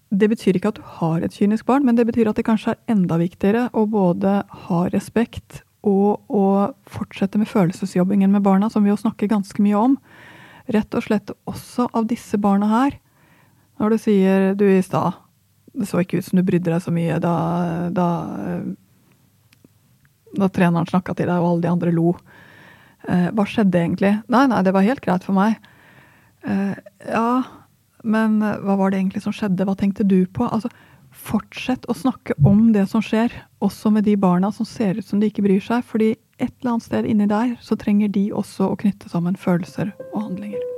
det 0.09 0.31
betyr 0.33 0.57
ikke 0.57 0.73
at 0.73 0.81
du 0.81 0.87
har 0.99 1.23
et 1.23 1.35
kynisk 1.37 1.69
barn, 1.69 1.85
men 1.87 1.99
det 1.99 2.07
betyr 2.09 2.31
at 2.31 2.39
det 2.39 2.47
kanskje 2.49 2.75
er 2.75 2.95
enda 2.97 3.19
viktigere 3.21 3.69
å 3.77 3.85
både 3.91 4.41
ha 4.67 4.83
respekt 4.95 5.63
og 5.87 6.25
å 6.33 6.47
fortsette 6.91 7.39
med 7.39 7.51
følelsesjobbingen 7.51 8.33
med 8.33 8.43
barna, 8.47 8.71
som 8.73 8.83
vi 8.85 8.91
jo 8.91 8.99
snakker 8.99 9.31
ganske 9.31 9.63
mye 9.63 9.79
om. 9.79 9.97
Rett 10.73 10.97
og 10.97 11.07
slett 11.07 11.33
også 11.49 11.89
av 11.97 12.09
disse 12.11 12.41
barna 12.41 12.69
her. 12.73 12.99
Når 13.79 13.95
du 13.95 14.03
sier 14.03 14.53
du 14.59 14.67
i 14.67 14.83
stad 14.83 15.28
det 15.79 15.88
så 15.91 16.03
ikke 16.03 16.21
ut 16.21 16.27
som 16.27 16.41
du 16.41 16.45
brydde 16.47 16.73
deg 16.73 16.83
så 16.85 16.93
mye 16.95 17.19
da, 17.23 17.35
da, 17.95 18.09
da 20.38 20.51
treneren 20.55 20.88
snakka 20.91 21.14
til 21.17 21.31
deg 21.31 21.38
og 21.38 21.53
alle 21.53 21.64
de 21.64 21.73
andre 21.73 21.95
lo. 21.95 22.12
Eh, 23.09 23.31
hva 23.33 23.47
skjedde 23.49 23.81
egentlig? 23.81 24.12
Nei, 24.33 24.45
nei, 24.51 24.61
det 24.67 24.75
var 24.77 24.87
helt 24.87 25.05
greit 25.05 25.27
for 25.27 25.38
meg. 25.38 25.59
Eh, 26.47 26.75
ja, 27.09 27.31
men 28.05 28.38
hva 28.43 28.79
var 28.79 28.93
det 28.93 29.03
egentlig 29.03 29.25
som 29.25 29.35
skjedde? 29.35 29.67
Hva 29.69 29.77
tenkte 29.79 30.07
du 30.07 30.21
på? 30.27 30.47
Altså, 30.47 30.71
fortsett 31.19 31.87
å 31.88 31.97
snakke 31.97 32.37
om 32.47 32.71
det 32.75 32.87
som 32.91 33.03
skjer, 33.05 33.33
også 33.64 33.91
med 33.95 34.07
de 34.07 34.14
barna 34.21 34.53
som 34.55 34.69
ser 34.69 34.99
ut 34.99 35.07
som 35.07 35.21
de 35.21 35.31
ikke 35.31 35.45
bryr 35.47 35.62
seg. 35.64 35.85
fordi 35.85 36.14
et 36.38 36.53
eller 36.61 36.77
annet 36.77 36.87
sted 36.87 37.07
inni 37.07 37.27
der 37.27 37.57
så 37.61 37.77
trenger 37.77 38.09
de 38.14 38.29
også 38.31 38.71
å 38.71 38.79
knytte 38.79 39.11
sammen 39.11 39.37
følelser 39.37 39.91
og 40.12 40.21
handlinger. 40.29 40.78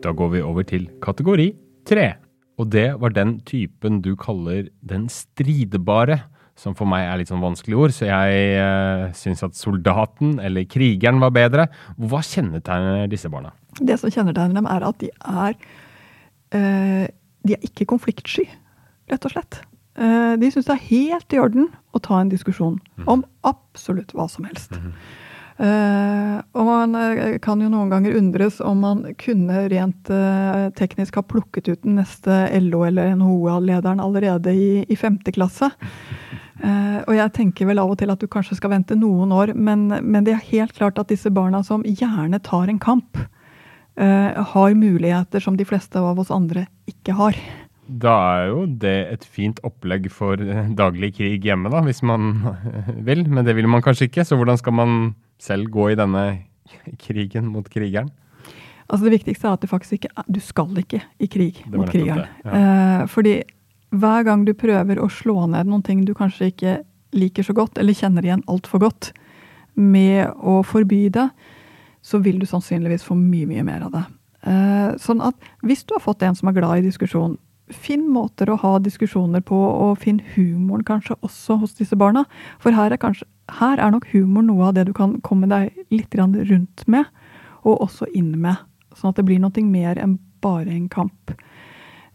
Da 0.00 0.12
går 0.16 0.34
vi 0.34 0.42
over 0.44 0.64
til 0.66 0.88
kategori 1.04 1.50
tre. 1.88 2.14
Og 2.60 2.68
det 2.72 2.88
var 3.00 3.12
den 3.16 3.38
typen 3.48 4.00
du 4.04 4.12
kaller 4.20 4.68
den 4.84 5.08
stridbare, 5.12 6.20
som 6.60 6.74
for 6.76 6.88
meg 6.88 7.06
er 7.06 7.20
litt 7.20 7.30
sånn 7.30 7.40
vanskelig 7.40 7.78
ord, 7.78 7.94
så 7.96 8.04
jeg 8.04 8.40
eh, 8.60 9.06
syns 9.16 9.40
at 9.46 9.56
soldaten 9.56 10.34
eller 10.44 10.66
krigeren 10.68 11.22
var 11.22 11.32
bedre. 11.32 11.70
Hva 11.96 12.20
kjennetegner 12.26 13.08
disse 13.08 13.30
barna? 13.32 13.54
Det 13.80 13.96
som 14.00 14.12
kjennetegner 14.12 14.58
dem, 14.58 14.68
er 14.68 14.84
at 14.84 15.00
de 15.00 15.08
er 15.14 15.56
eh, 16.52 17.06
De 17.46 17.56
er 17.56 17.64
ikke 17.64 17.88
konfliktsky. 17.88 18.44
rett 19.08 19.24
og 19.24 19.32
slett. 19.32 19.62
Eh, 19.96 20.36
de 20.36 20.50
syns 20.52 20.68
det 20.68 20.76
er 20.76 20.88
helt 20.90 21.32
i 21.32 21.40
orden 21.40 21.70
å 21.96 22.02
ta 22.04 22.20
en 22.20 22.28
diskusjon 22.28 22.76
om 23.08 23.24
absolutt 23.42 24.12
hva 24.12 24.28
som 24.28 24.44
helst. 24.44 24.76
Uh, 25.60 26.40
og 26.56 26.64
man 26.64 26.94
uh, 26.96 27.34
kan 27.44 27.60
jo 27.60 27.68
noen 27.68 27.90
ganger 27.92 28.14
undres 28.16 28.62
om 28.64 28.78
man 28.80 29.02
kunne 29.20 29.66
rent 29.68 30.08
uh, 30.08 30.70
teknisk 30.72 31.18
ha 31.18 31.24
plukket 31.28 31.68
ut 31.68 31.82
den 31.84 31.98
neste 32.00 32.46
LO- 32.64 32.86
eller 32.88 33.12
NHO-lederen 33.18 34.00
allerede 34.00 34.54
i, 34.56 34.70
i 34.88 34.96
femte 34.96 35.34
klasse. 35.36 35.68
og 36.60 37.14
jeg 37.16 37.32
tenker 37.32 37.68
vel 37.68 37.80
av 37.80 37.92
og 37.92 37.96
til 38.00 38.10
at 38.12 38.20
du 38.20 38.26
kanskje 38.28 38.58
skal 38.58 38.72
vente 38.74 38.96
noen 38.96 39.30
år, 39.32 39.54
men, 39.56 39.86
men 39.88 40.24
det 40.26 40.34
er 40.34 40.48
helt 40.50 40.74
klart 40.76 40.98
at 41.00 41.08
disse 41.08 41.30
barna 41.32 41.62
som 41.64 41.84
gjerne 41.88 42.36
tar 42.44 42.68
en 42.68 42.78
kamp, 42.78 43.16
har 43.96 44.76
muligheter 44.76 45.40
som 45.40 45.56
de 45.56 45.64
fleste 45.64 45.96
av 45.96 46.20
oss 46.20 46.28
andre 46.32 46.66
ikke 46.88 47.16
har. 47.16 47.38
Da 47.88 48.12
er 48.36 48.50
jo 48.52 48.66
det 48.68 48.98
et 49.14 49.24
fint 49.24 49.56
opplegg 49.64 50.10
for 50.12 50.36
daglig 50.76 51.14
krig 51.16 51.48
hjemme, 51.48 51.72
da, 51.72 51.80
hvis 51.88 52.04
man 52.04 52.44
vil. 53.08 53.24
Men 53.24 53.48
det 53.48 53.56
vil 53.56 53.68
man 53.68 53.80
kanskje 53.84 54.10
ikke, 54.10 54.28
så 54.28 54.36
hvordan 54.36 54.60
skal 54.60 54.76
man 54.76 55.00
selv 55.40 55.70
gå 55.72 55.90
i 55.92 55.98
denne 55.98 56.24
krigen 57.04 57.48
mot 57.52 57.68
krigeren? 57.70 58.12
Altså 58.90 59.06
Det 59.06 59.14
viktigste 59.20 59.46
er 59.46 59.54
at 59.54 59.62
du 59.62 59.70
faktisk 59.70 60.00
ikke 60.00 60.24
du 60.26 60.40
skal 60.42 60.78
ikke 60.82 61.00
i 61.22 61.28
krig 61.30 61.62
mot 61.70 61.88
krigeren. 61.90 62.26
Det, 62.26 62.44
ja. 62.44 62.60
eh, 62.60 63.06
fordi 63.10 63.34
hver 63.90 64.24
gang 64.26 64.44
du 64.46 64.54
prøver 64.54 64.98
å 65.02 65.10
slå 65.10 65.46
ned 65.50 65.70
noen 65.70 65.84
ting 65.86 66.02
du 66.06 66.14
kanskje 66.14 66.50
ikke 66.50 66.76
liker 67.14 67.46
så 67.46 67.54
godt, 67.54 67.78
eller 67.78 67.96
kjenner 67.96 68.26
igjen 68.26 68.44
altfor 68.50 68.82
godt, 68.82 69.10
med 69.74 70.30
å 70.38 70.60
forby 70.66 71.08
det, 71.10 71.26
så 72.02 72.20
vil 72.22 72.38
du 72.40 72.46
sannsynligvis 72.46 73.06
få 73.06 73.16
mye, 73.18 73.48
mye 73.50 73.64
mer 73.66 73.86
av 73.86 73.94
det. 73.94 74.02
Eh, 74.50 74.90
sånn 75.02 75.22
at 75.24 75.50
hvis 75.66 75.82
du 75.84 75.94
har 75.96 76.04
fått 76.04 76.22
en 76.26 76.36
som 76.38 76.50
er 76.50 76.56
glad 76.56 76.80
i 76.80 76.86
diskusjon, 76.86 77.36
finn 77.74 78.06
måter 78.12 78.50
å 78.50 78.58
ha 78.60 78.76
diskusjoner 78.82 79.42
på, 79.46 79.56
og 79.56 79.98
finn 80.02 80.20
humoren 80.34 80.86
kanskje 80.86 81.18
også 81.26 81.60
hos 81.62 81.76
disse 81.78 81.98
barna. 81.98 82.24
For 82.62 82.76
her 82.76 82.92
er, 82.92 83.00
kanskje, 83.00 83.28
her 83.60 83.80
er 83.80 83.94
nok 83.94 84.08
humor 84.14 84.46
noe 84.46 84.70
av 84.70 84.76
det 84.78 84.88
du 84.88 84.94
kan 84.96 85.18
komme 85.26 85.50
deg 85.50 85.74
litt 85.94 86.14
rundt 86.18 86.84
med, 86.90 87.08
og 87.62 87.86
også 87.86 88.08
inn 88.16 88.34
med. 88.40 88.60
Sånn 88.96 89.12
at 89.12 89.20
det 89.20 89.26
blir 89.28 89.40
noe 89.42 89.64
mer 89.66 90.00
enn 90.00 90.18
bare 90.42 90.72
en 90.72 90.88
kamp. 90.92 91.34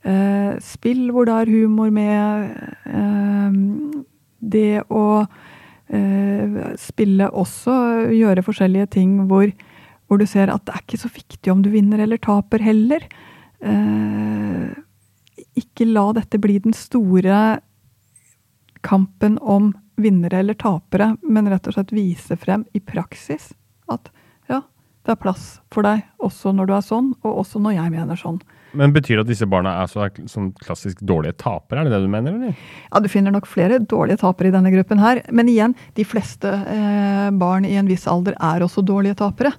Eh, 0.05 0.53
spill 0.61 1.07
hvor 1.13 1.25
det 1.25 1.35
er 1.41 1.53
humor 1.53 1.91
med. 1.93 2.51
Eh, 2.85 3.59
det 4.45 4.83
å 4.93 5.05
eh, 5.25 6.59
spille 6.81 7.29
også, 7.29 7.75
gjøre 8.13 8.45
forskjellige 8.45 8.91
ting 8.97 9.17
hvor, 9.29 9.49
hvor, 10.05 10.21
du 10.21 10.27
ser 10.29 10.53
at 10.53 10.65
det 10.67 10.75
er 10.75 10.83
ikke 10.83 11.01
så 11.01 11.11
viktig 11.13 11.53
om 11.53 11.63
du 11.65 11.71
vinner 11.73 12.03
eller 12.05 12.21
taper 12.21 12.61
heller. 12.65 13.07
Eh, 13.65 14.84
ikke 15.59 15.87
la 15.87 16.09
dette 16.17 16.39
bli 16.41 16.57
den 16.63 16.75
store 16.75 17.59
kampen 18.85 19.37
om 19.41 19.71
vinnere 19.95 20.41
eller 20.43 20.57
tapere, 20.59 21.15
men 21.23 21.47
rett 21.49 21.67
og 21.69 21.77
slett 21.77 21.93
vise 21.95 22.35
frem 22.37 22.65
i 22.75 22.81
praksis 22.83 23.53
at 23.91 24.11
ja, 24.51 24.61
det 25.05 25.15
er 25.15 25.21
plass 25.21 25.45
for 25.73 25.87
deg 25.87 26.03
også 26.23 26.51
når 26.55 26.69
du 26.69 26.75
er 26.75 26.85
sånn, 26.85 27.13
og 27.23 27.41
også 27.45 27.61
når 27.63 27.77
jeg 27.77 27.93
mener 27.95 28.19
sånn. 28.19 28.41
Men 28.75 28.93
Betyr 28.95 29.19
det 29.19 29.25
at 29.25 29.31
disse 29.31 29.47
barna 29.49 29.73
er 29.81 29.89
så 29.91 30.07
sånn 30.29 30.51
klassisk 30.61 31.01
dårlige 31.05 31.38
tapere? 31.41 31.81
Er 31.81 31.89
det 31.89 31.95
det 31.95 32.01
du 32.05 32.11
mener? 32.11 32.35
eller? 32.35 32.67
Ja, 32.91 33.01
Du 33.03 33.09
finner 33.11 33.33
nok 33.35 33.47
flere 33.49 33.79
dårlige 33.79 34.21
tapere 34.23 34.51
i 34.51 34.55
denne 34.55 34.71
gruppen 34.73 35.01
her. 35.01 35.21
Men 35.31 35.49
igjen, 35.51 35.75
de 35.95 36.05
fleste 36.07 36.51
eh, 36.51 37.29
barn 37.31 37.65
i 37.65 37.75
en 37.79 37.89
viss 37.89 38.07
alder 38.11 38.38
er 38.39 38.65
også 38.65 38.85
dårlige 38.85 39.17
tapere. 39.21 39.53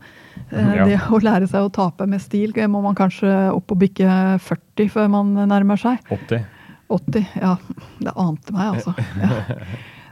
Eh, 0.50 0.74
ja. 0.78 0.86
Det 0.86 1.00
å 1.10 1.20
lære 1.22 1.48
seg 1.50 1.66
å 1.66 1.72
tape 1.72 2.06
med 2.10 2.22
stil 2.22 2.54
må 2.70 2.82
man 2.84 2.96
kanskje 2.98 3.32
opp 3.52 3.72
og 3.72 3.80
bikke 3.80 4.38
40 4.42 4.92
før 4.92 5.10
man 5.12 5.34
nærmer 5.48 5.80
seg. 5.80 6.00
80. 6.12 6.46
80, 6.88 7.28
ja. 7.42 7.56
Det 7.98 8.14
ante 8.14 8.56
meg, 8.56 8.78
altså. 8.78 8.94
Ja. 9.20 9.66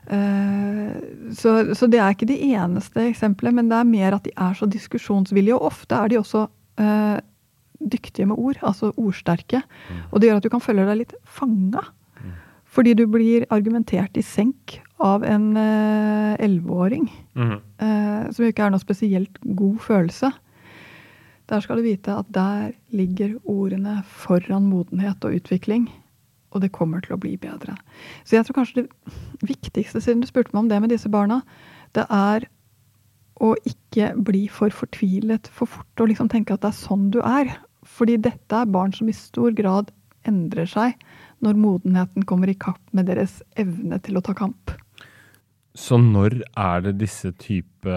Uh, 0.05 0.91
så, 1.33 1.75
så, 1.75 1.87
det 1.89 1.97
er 1.97 2.13
ikke 2.13 2.29
de 2.29 2.37
eneste 2.53 3.07
eksemplene, 3.09 3.57
men 3.57 3.71
det 3.71 3.79
er 3.79 3.87
mer 3.89 4.17
at 4.19 4.27
de 4.27 4.35
er 4.37 4.57
så 4.59 4.69
diskusjonsvillige. 4.69 5.57
Og 5.57 5.71
ofte 5.71 5.97
er 5.97 6.13
de 6.13 6.19
også 6.21 6.45
uh, 6.45 7.17
dyktige 7.91 8.29
med 8.31 8.41
ord, 8.41 8.61
altså 8.63 8.93
ordsterke. 8.97 9.63
Mm. 9.91 10.01
Og 10.11 10.21
det 10.21 10.31
gjør 10.31 10.41
at 10.41 10.47
du 10.47 10.53
kan 10.53 10.65
føle 10.65 10.87
deg 10.89 11.03
litt 11.03 11.15
fanga. 11.25 11.85
Mm. 12.21 12.33
Fordi 12.77 12.95
du 12.99 13.05
blir 13.11 13.47
argumentert 13.55 14.17
i 14.17 14.25
senk 14.25 14.79
av 15.05 15.27
en 15.27 15.53
elleve-åring. 15.57 17.11
Uh, 17.37 17.59
mm. 17.59 18.33
som 18.33 18.47
ikke 18.47 18.65
er 18.65 18.73
noe 18.73 18.83
spesielt 18.83 19.37
god 19.43 19.83
følelse. 19.85 20.31
Der 21.51 21.61
skal 21.61 21.77
du 21.77 21.85
vite 21.85 22.15
at 22.17 22.31
der 22.33 22.73
ligger 22.95 23.37
ordene 23.45 23.99
foran 24.09 24.71
modenhet 24.71 25.27
og 25.27 25.37
utvikling 25.37 25.91
og 26.55 26.63
det 26.63 26.73
kommer 26.75 27.03
til 27.03 27.17
å 27.17 27.21
bli 27.21 27.35
bedre. 27.41 27.75
Så 28.25 28.39
jeg 28.39 28.47
tror 28.47 28.61
kanskje 28.61 28.85
det 28.85 29.47
viktigste, 29.51 30.01
siden 30.01 30.23
du 30.23 30.31
spurte 30.31 30.55
meg 30.55 30.65
om 30.65 30.71
det 30.71 30.81
med 30.85 30.95
disse 30.95 31.11
barna, 31.11 31.43
det 31.99 32.07
er 32.09 32.47
å 33.43 33.53
ikke 33.67 34.13
bli 34.27 34.45
for 34.53 34.71
fortvilet 34.75 35.51
for 35.51 35.67
fort 35.71 36.03
og 36.03 36.13
liksom 36.13 36.31
tenke 36.31 36.55
at 36.55 36.63
det 36.63 36.71
er 36.71 36.79
sånn 36.79 37.09
du 37.15 37.19
er. 37.27 37.51
Fordi 37.95 38.19
dette 38.23 38.59
er 38.59 38.71
barn 38.71 38.95
som 38.97 39.11
i 39.11 39.17
stor 39.17 39.55
grad 39.57 39.93
endrer 40.27 40.67
seg 40.71 40.99
når 41.45 41.61
modenheten 41.61 42.25
kommer 42.27 42.51
i 42.51 42.57
kapp 42.59 42.81
med 42.97 43.11
deres 43.11 43.39
evne 43.61 44.01
til 44.03 44.19
å 44.19 44.25
ta 44.25 44.35
kamp. 44.37 44.73
Så 45.75 45.99
når 46.01 46.41
er 46.43 46.85
det 46.87 46.97
disse 47.03 47.33
type 47.39 47.95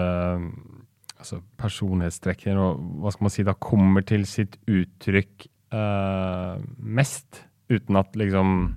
altså 1.18 1.40
personlighetstrekkene 1.58 2.62
og 2.62 2.82
hva 3.02 3.12
skal 3.14 3.26
man 3.26 3.34
si 3.34 3.44
da 3.46 3.54
kommer 3.58 4.04
til 4.06 4.26
sitt 4.28 4.58
uttrykk 4.70 5.48
uh, 5.74 6.58
mest? 6.78 7.44
uten 7.68 7.96
at 8.00 8.16
liksom 8.16 8.52
eh, 8.64 8.76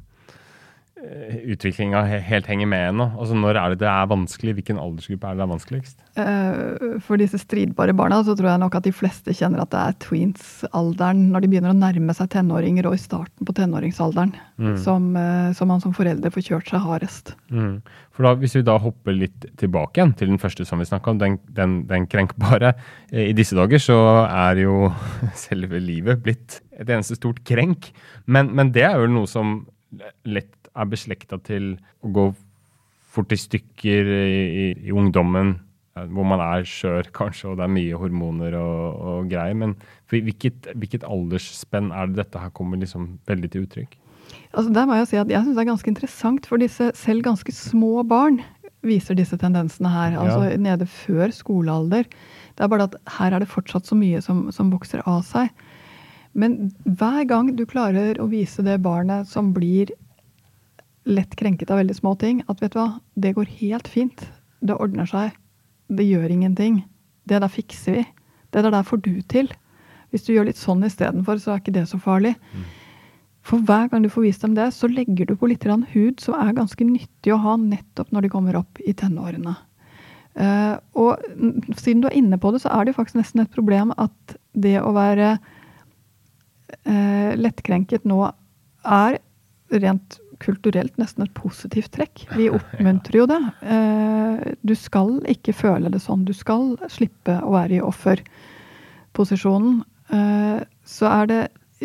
utviklinga 1.02 2.04
helt 2.22 2.48
henger 2.50 2.68
med 2.70 2.84
ennå? 2.92 3.08
Altså, 3.18 3.36
når 3.38 3.58
er 3.58 3.74
det 3.74 3.82
det 3.82 3.90
er 3.90 4.10
vanskelig? 4.12 4.54
Hvilken 4.60 4.80
aldersgruppe 4.82 5.28
er 5.28 5.34
det 5.34 5.42
det 5.42 5.46
er 5.46 5.52
vanskeligst? 5.52 5.98
Uh, 6.12 7.00
for 7.02 7.22
disse 7.22 7.40
stridbare 7.42 7.96
barna 7.98 8.20
så 8.28 8.36
tror 8.38 8.52
jeg 8.52 8.62
nok 8.62 8.78
at 8.78 8.86
de 8.86 8.94
fleste 8.94 9.34
kjenner 9.36 9.64
at 9.64 9.72
det 9.74 9.82
er 9.82 9.98
tweens-alderen, 10.06 11.24
når 11.34 11.44
de 11.44 11.52
begynner 11.54 11.74
å 11.74 11.80
nærme 11.80 12.16
seg 12.18 12.30
tenåringer 12.36 12.90
og 12.90 12.98
i 12.98 13.02
starten 13.02 13.48
på 13.48 13.56
tenåringsalderen, 13.58 14.36
mm. 14.62 14.78
som, 14.84 15.10
uh, 15.18 15.50
som, 15.58 15.72
man 15.72 15.84
som 15.84 15.96
forelder 15.98 16.34
får 16.34 16.48
kjørt 16.52 16.72
seg 16.74 16.86
hardest. 16.86 17.34
Mm. 17.50 17.82
For 18.12 18.28
da, 18.28 18.36
Hvis 18.44 18.58
vi 18.60 18.66
da 18.68 18.78
hopper 18.82 19.18
litt 19.18 19.50
tilbake 19.62 20.00
igjen 20.02 20.16
til 20.20 20.34
den 20.34 20.42
første 20.42 20.68
som 20.68 20.84
vi 20.84 20.90
snakka 20.90 21.16
om, 21.16 21.22
den, 21.22 21.42
den, 21.50 21.82
den, 21.90 22.08
krenkbare. 22.12 22.76
I 23.10 23.32
disse 23.38 23.58
dager 23.58 23.82
så 23.82 24.00
er 24.28 24.62
jo 24.68 24.92
selve 25.48 25.82
livet 25.82 26.22
blitt 26.22 26.62
et 26.78 26.90
eneste 26.90 27.18
stort 27.18 27.42
krenk. 27.48 27.90
Men, 28.26 28.54
men 28.54 28.76
det 28.76 28.86
er 28.86 29.02
jo 29.02 29.10
noe 29.12 29.30
som 29.30 29.62
lett 30.24 30.61
er 30.78 30.92
beslekta 30.92 31.40
til 31.44 31.74
å 32.02 32.12
gå 32.14 32.30
fort 33.12 33.34
i 33.36 33.40
stykker 33.40 34.12
i, 34.16 34.44
i, 34.48 34.66
i 34.88 34.96
ungdommen, 34.96 35.58
hvor 36.14 36.28
man 36.28 36.44
er 36.44 36.68
skjør 36.68 37.10
kanskje, 37.20 37.52
og 37.52 37.60
det 37.60 37.68
er 37.68 37.76
mye 37.76 38.00
hormoner 38.00 38.56
og, 38.60 39.02
og 39.14 39.32
greier. 39.32 39.58
Men 39.58 39.76
hvilket, 40.12 40.72
hvilket, 40.76 41.08
aldersspenn 41.08 41.92
er 41.96 42.12
det 42.12 42.24
dette 42.24 42.42
her 42.44 42.54
kommer 42.56 42.80
liksom 42.82 43.18
veldig 43.30 43.52
til 43.52 43.68
uttrykk? 43.68 43.98
Altså 44.56 44.72
der 44.72 44.88
må 44.88 44.96
Jeg 44.96 45.10
si 45.10 45.20
at 45.20 45.32
jeg 45.32 45.44
synes 45.44 45.58
det 45.58 45.64
er 45.64 45.72
ganske 45.74 45.92
interessant, 45.92 46.48
for 46.48 46.62
disse 46.62 46.92
selv 46.96 47.24
ganske 47.26 47.52
små 47.56 48.04
barn 48.08 48.40
viser 48.88 49.18
disse 49.18 49.38
tendensene 49.38 49.92
her. 49.92 50.16
altså 50.18 50.48
ja. 50.50 50.58
Nede 50.58 50.88
før 50.90 51.34
skolealder. 51.36 52.08
Det 52.56 52.64
er 52.64 52.72
bare 52.72 52.88
at 52.90 52.96
her 53.20 53.36
er 53.36 53.44
det 53.44 53.52
fortsatt 53.52 53.86
så 53.88 53.98
mye 53.98 54.22
som, 54.24 54.48
som 54.56 54.72
vokser 54.74 55.04
av 55.06 55.22
seg. 55.28 55.52
Men 56.34 56.72
hver 56.88 57.26
gang 57.28 57.52
du 57.58 57.66
klarer 57.68 58.20
å 58.24 58.30
vise 58.32 58.64
det 58.64 58.80
barnet 58.84 59.28
som 59.28 59.52
blir 59.56 59.92
lett 61.10 61.36
krenket 61.36 61.72
av 61.72 61.82
veldig 61.82 61.96
små 61.98 62.16
ting, 62.22 62.44
at 62.48 62.62
vet 62.62 62.76
du 62.76 62.80
hva, 62.82 62.90
det 63.16 63.34
går 63.38 63.50
helt 63.62 63.88
fint. 63.90 64.26
Det 64.62 64.78
ordner 64.78 65.10
seg. 65.10 65.34
Det 65.92 66.06
gjør 66.06 66.30
ingenting. 66.32 66.84
Det 67.28 67.42
der 67.42 67.52
fikser 67.52 67.98
vi. 67.98 68.06
Det 68.52 68.64
der, 68.68 68.84
får 68.84 69.02
du 69.06 69.22
til. 69.32 69.50
Hvis 70.12 70.28
du 70.28 70.34
gjør 70.34 70.50
litt 70.50 70.60
sånn 70.60 70.84
istedenfor, 70.84 71.40
så 71.40 71.54
er 71.54 71.62
ikke 71.62 71.74
det 71.76 71.88
så 71.90 72.00
farlig. 72.02 72.36
Mm. 72.52 72.70
For 73.48 73.64
hver 73.66 73.88
gang 73.90 74.04
du 74.04 74.12
får 74.12 74.28
vist 74.28 74.44
dem 74.46 74.54
det, 74.58 74.70
så 74.76 74.90
legger 74.92 75.26
du 75.26 75.36
på 75.40 75.50
litt 75.50 75.66
hud 75.66 76.22
som 76.22 76.38
er 76.38 76.54
ganske 76.54 76.86
nyttig 76.86 77.34
å 77.34 77.42
ha 77.42 77.56
nettopp 77.58 78.12
når 78.12 78.22
de 78.22 78.30
kommer 78.30 78.60
opp 78.60 78.82
i 78.86 78.94
tenårene. 78.94 79.56
Uh, 80.32 80.78
og 80.96 81.20
siden 81.76 82.04
du 82.04 82.08
er 82.08 82.16
inne 82.16 82.38
på 82.40 82.52
det, 82.54 82.62
så 82.64 82.70
er 82.72 82.86
det 82.86 82.94
jo 82.94 83.00
faktisk 83.02 83.20
nesten 83.20 83.42
et 83.44 83.52
problem 83.52 83.92
at 83.98 84.38
det 84.54 84.78
å 84.80 84.94
være 84.96 85.34
uh, 86.88 87.32
lettkrenket 87.36 88.06
nå 88.08 88.22
er 88.86 89.20
rent 89.82 90.20
kulturelt 90.42 90.98
nesten 91.02 91.26
et 91.26 91.34
positivt 91.38 91.92
trekk. 91.96 92.26
Vi 92.38 92.50
oppmuntrer 92.54 93.22
jo 93.22 93.28
det. 93.30 93.40
Eh, 93.62 94.52
du 94.62 94.76
skal 94.78 95.20
ikke 95.30 95.54
føle 95.56 95.92
det 95.94 96.02
sånn. 96.04 96.26
Du 96.28 96.34
skal 96.38 96.76
slippe 96.92 97.38
å 97.42 97.54
være 97.56 97.78
i 97.78 97.86
offerposisjonen. 97.86 99.82
Eh, 100.12 100.60
så, 100.86 101.14
det, 101.30 101.42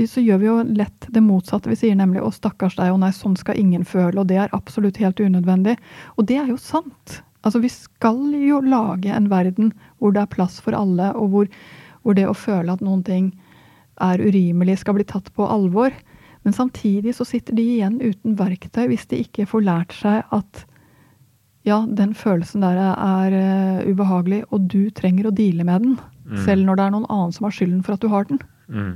så 0.08 0.24
gjør 0.24 0.42
vi 0.42 0.50
jo 0.50 0.56
lett 0.80 1.08
det 1.12 1.22
motsatte. 1.24 1.70
Vi 1.70 1.78
sier 1.78 1.96
nemlig 1.98 2.24
'å, 2.24 2.32
stakkars 2.34 2.76
deg', 2.80 2.92
og 2.94 3.00
'nei, 3.00 3.12
sånn 3.14 3.36
skal 3.38 3.60
ingen 3.60 3.84
føle', 3.84 4.18
og 4.18 4.26
det 4.32 4.40
er 4.42 4.56
absolutt 4.56 5.00
helt 5.02 5.20
unødvendig. 5.20 5.76
Og 6.16 6.26
det 6.26 6.40
er 6.42 6.48
jo 6.50 6.56
sant. 6.56 7.22
Altså, 7.46 7.60
vi 7.62 7.70
skal 7.70 8.34
jo 8.34 8.60
lage 8.60 9.12
en 9.14 9.28
verden 9.30 9.72
hvor 9.98 10.12
det 10.12 10.24
er 10.24 10.34
plass 10.34 10.58
for 10.60 10.74
alle, 10.74 11.12
og 11.14 11.30
hvor, 11.30 11.46
hvor 12.02 12.14
det 12.18 12.26
å 12.26 12.34
føle 12.34 12.72
at 12.72 12.82
noen 12.82 13.04
ting 13.06 13.32
er 14.02 14.20
urimelig, 14.20 14.80
skal 14.82 14.98
bli 14.98 15.06
tatt 15.08 15.30
på 15.36 15.46
alvor. 15.46 15.94
Men 16.46 16.54
samtidig 16.54 17.16
så 17.18 17.24
sitter 17.26 17.56
de 17.58 17.62
igjen 17.74 17.98
uten 17.98 18.36
verktøy 18.38 18.84
hvis 18.92 19.08
de 19.10 19.18
ikke 19.24 19.48
får 19.50 19.64
lært 19.66 19.94
seg 19.98 20.22
at 20.30 20.60
ja, 21.66 21.80
den 21.98 22.12
følelsen 22.14 22.62
der 22.62 22.78
er 22.78 23.34
uh, 23.34 23.88
ubehagelig, 23.90 24.44
og 24.54 24.68
du 24.70 24.86
trenger 24.94 25.26
å 25.26 25.34
deale 25.34 25.66
med 25.66 25.82
den. 25.82 25.96
Mm. 26.22 26.36
Selv 26.44 26.62
når 26.68 26.78
det 26.78 26.84
er 26.84 26.94
noen 26.94 27.08
annen 27.10 27.34
som 27.34 27.48
har 27.48 27.56
skylden 27.56 27.82
for 27.82 27.96
at 27.96 28.04
du 28.04 28.06
har 28.12 28.28
den. 28.30 28.38
Mm. 28.70 28.92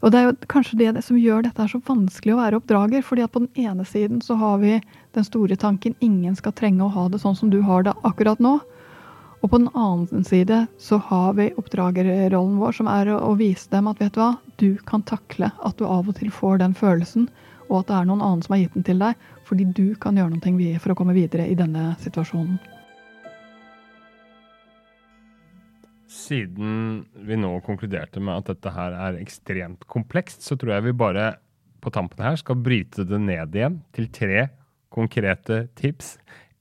Og 0.00 0.10
det 0.14 0.18
er 0.18 0.24
jo 0.30 0.50
kanskje 0.50 0.78
det 0.80 1.04
som 1.04 1.18
gjør 1.20 1.44
dette 1.44 1.66
så 1.68 1.82
vanskelig 1.84 2.32
å 2.32 2.40
være 2.40 2.62
oppdrager. 2.62 3.04
fordi 3.04 3.26
at 3.26 3.32
på 3.36 3.44
den 3.44 3.68
ene 3.68 3.84
siden 3.84 4.24
så 4.24 4.34
har 4.40 4.56
vi 4.64 4.80
den 5.12 5.28
store 5.28 5.56
tanken 5.56 5.94
ingen 6.00 6.34
skal 6.40 6.56
trenge 6.56 6.88
å 6.88 6.94
ha 6.96 7.08
det 7.12 7.20
sånn 7.20 7.36
som 7.36 7.52
du 7.52 7.60
har 7.68 7.84
det 7.84 7.92
akkurat 8.02 8.40
nå. 8.40 8.62
Og 9.42 9.50
på 9.50 9.58
den 9.58 9.68
annen 9.74 10.24
side 10.24 10.66
så 10.78 10.96
har 11.10 11.34
vi 11.34 11.52
oppdragerrollen 11.58 12.58
vår, 12.62 12.72
som 12.72 12.88
er 12.88 13.12
å 13.12 13.34
vise 13.36 13.68
dem 13.70 13.90
at 13.90 14.00
vet 14.00 14.14
du 14.14 14.22
hva, 14.22 14.36
du 14.62 14.76
kan 14.86 15.02
takle 15.02 15.50
at 15.50 15.78
du 15.78 15.86
av 15.88 16.06
og 16.06 16.18
til 16.20 16.30
får 16.30 16.62
den 16.62 16.76
følelsen, 16.78 17.26
og 17.68 17.82
at 17.82 17.88
det 17.88 17.96
er 17.98 18.08
noen 18.08 18.22
annen 18.22 18.44
som 18.44 18.54
har 18.54 18.62
gitt 18.62 18.76
den 18.76 18.86
til 18.86 19.02
deg, 19.02 19.26
fordi 19.48 19.66
du 19.74 19.86
kan 20.00 20.18
gjøre 20.18 20.36
noe 20.36 20.78
for 20.82 20.94
å 20.94 20.98
komme 20.98 21.16
videre 21.16 21.48
i 21.50 21.58
denne 21.58 21.92
situasjonen. 22.02 22.60
Siden 26.12 27.06
vi 27.26 27.38
nå 27.40 27.54
konkluderte 27.64 28.20
med 28.20 28.42
at 28.42 28.50
dette 28.52 28.72
her 28.74 28.94
er 29.08 29.20
ekstremt 29.20 29.86
komplekst, 29.90 30.44
så 30.44 30.58
tror 30.60 30.76
jeg 30.76 30.90
vi 30.90 31.00
bare 31.02 31.32
på 31.82 31.90
tampen 31.90 32.22
her 32.22 32.36
skal 32.38 32.60
bryte 32.62 33.06
det 33.08 33.18
ned 33.18 33.56
igjen 33.56 33.80
til 33.96 34.10
tre 34.12 34.44
konkrete 34.92 35.64
tips. 35.78 36.18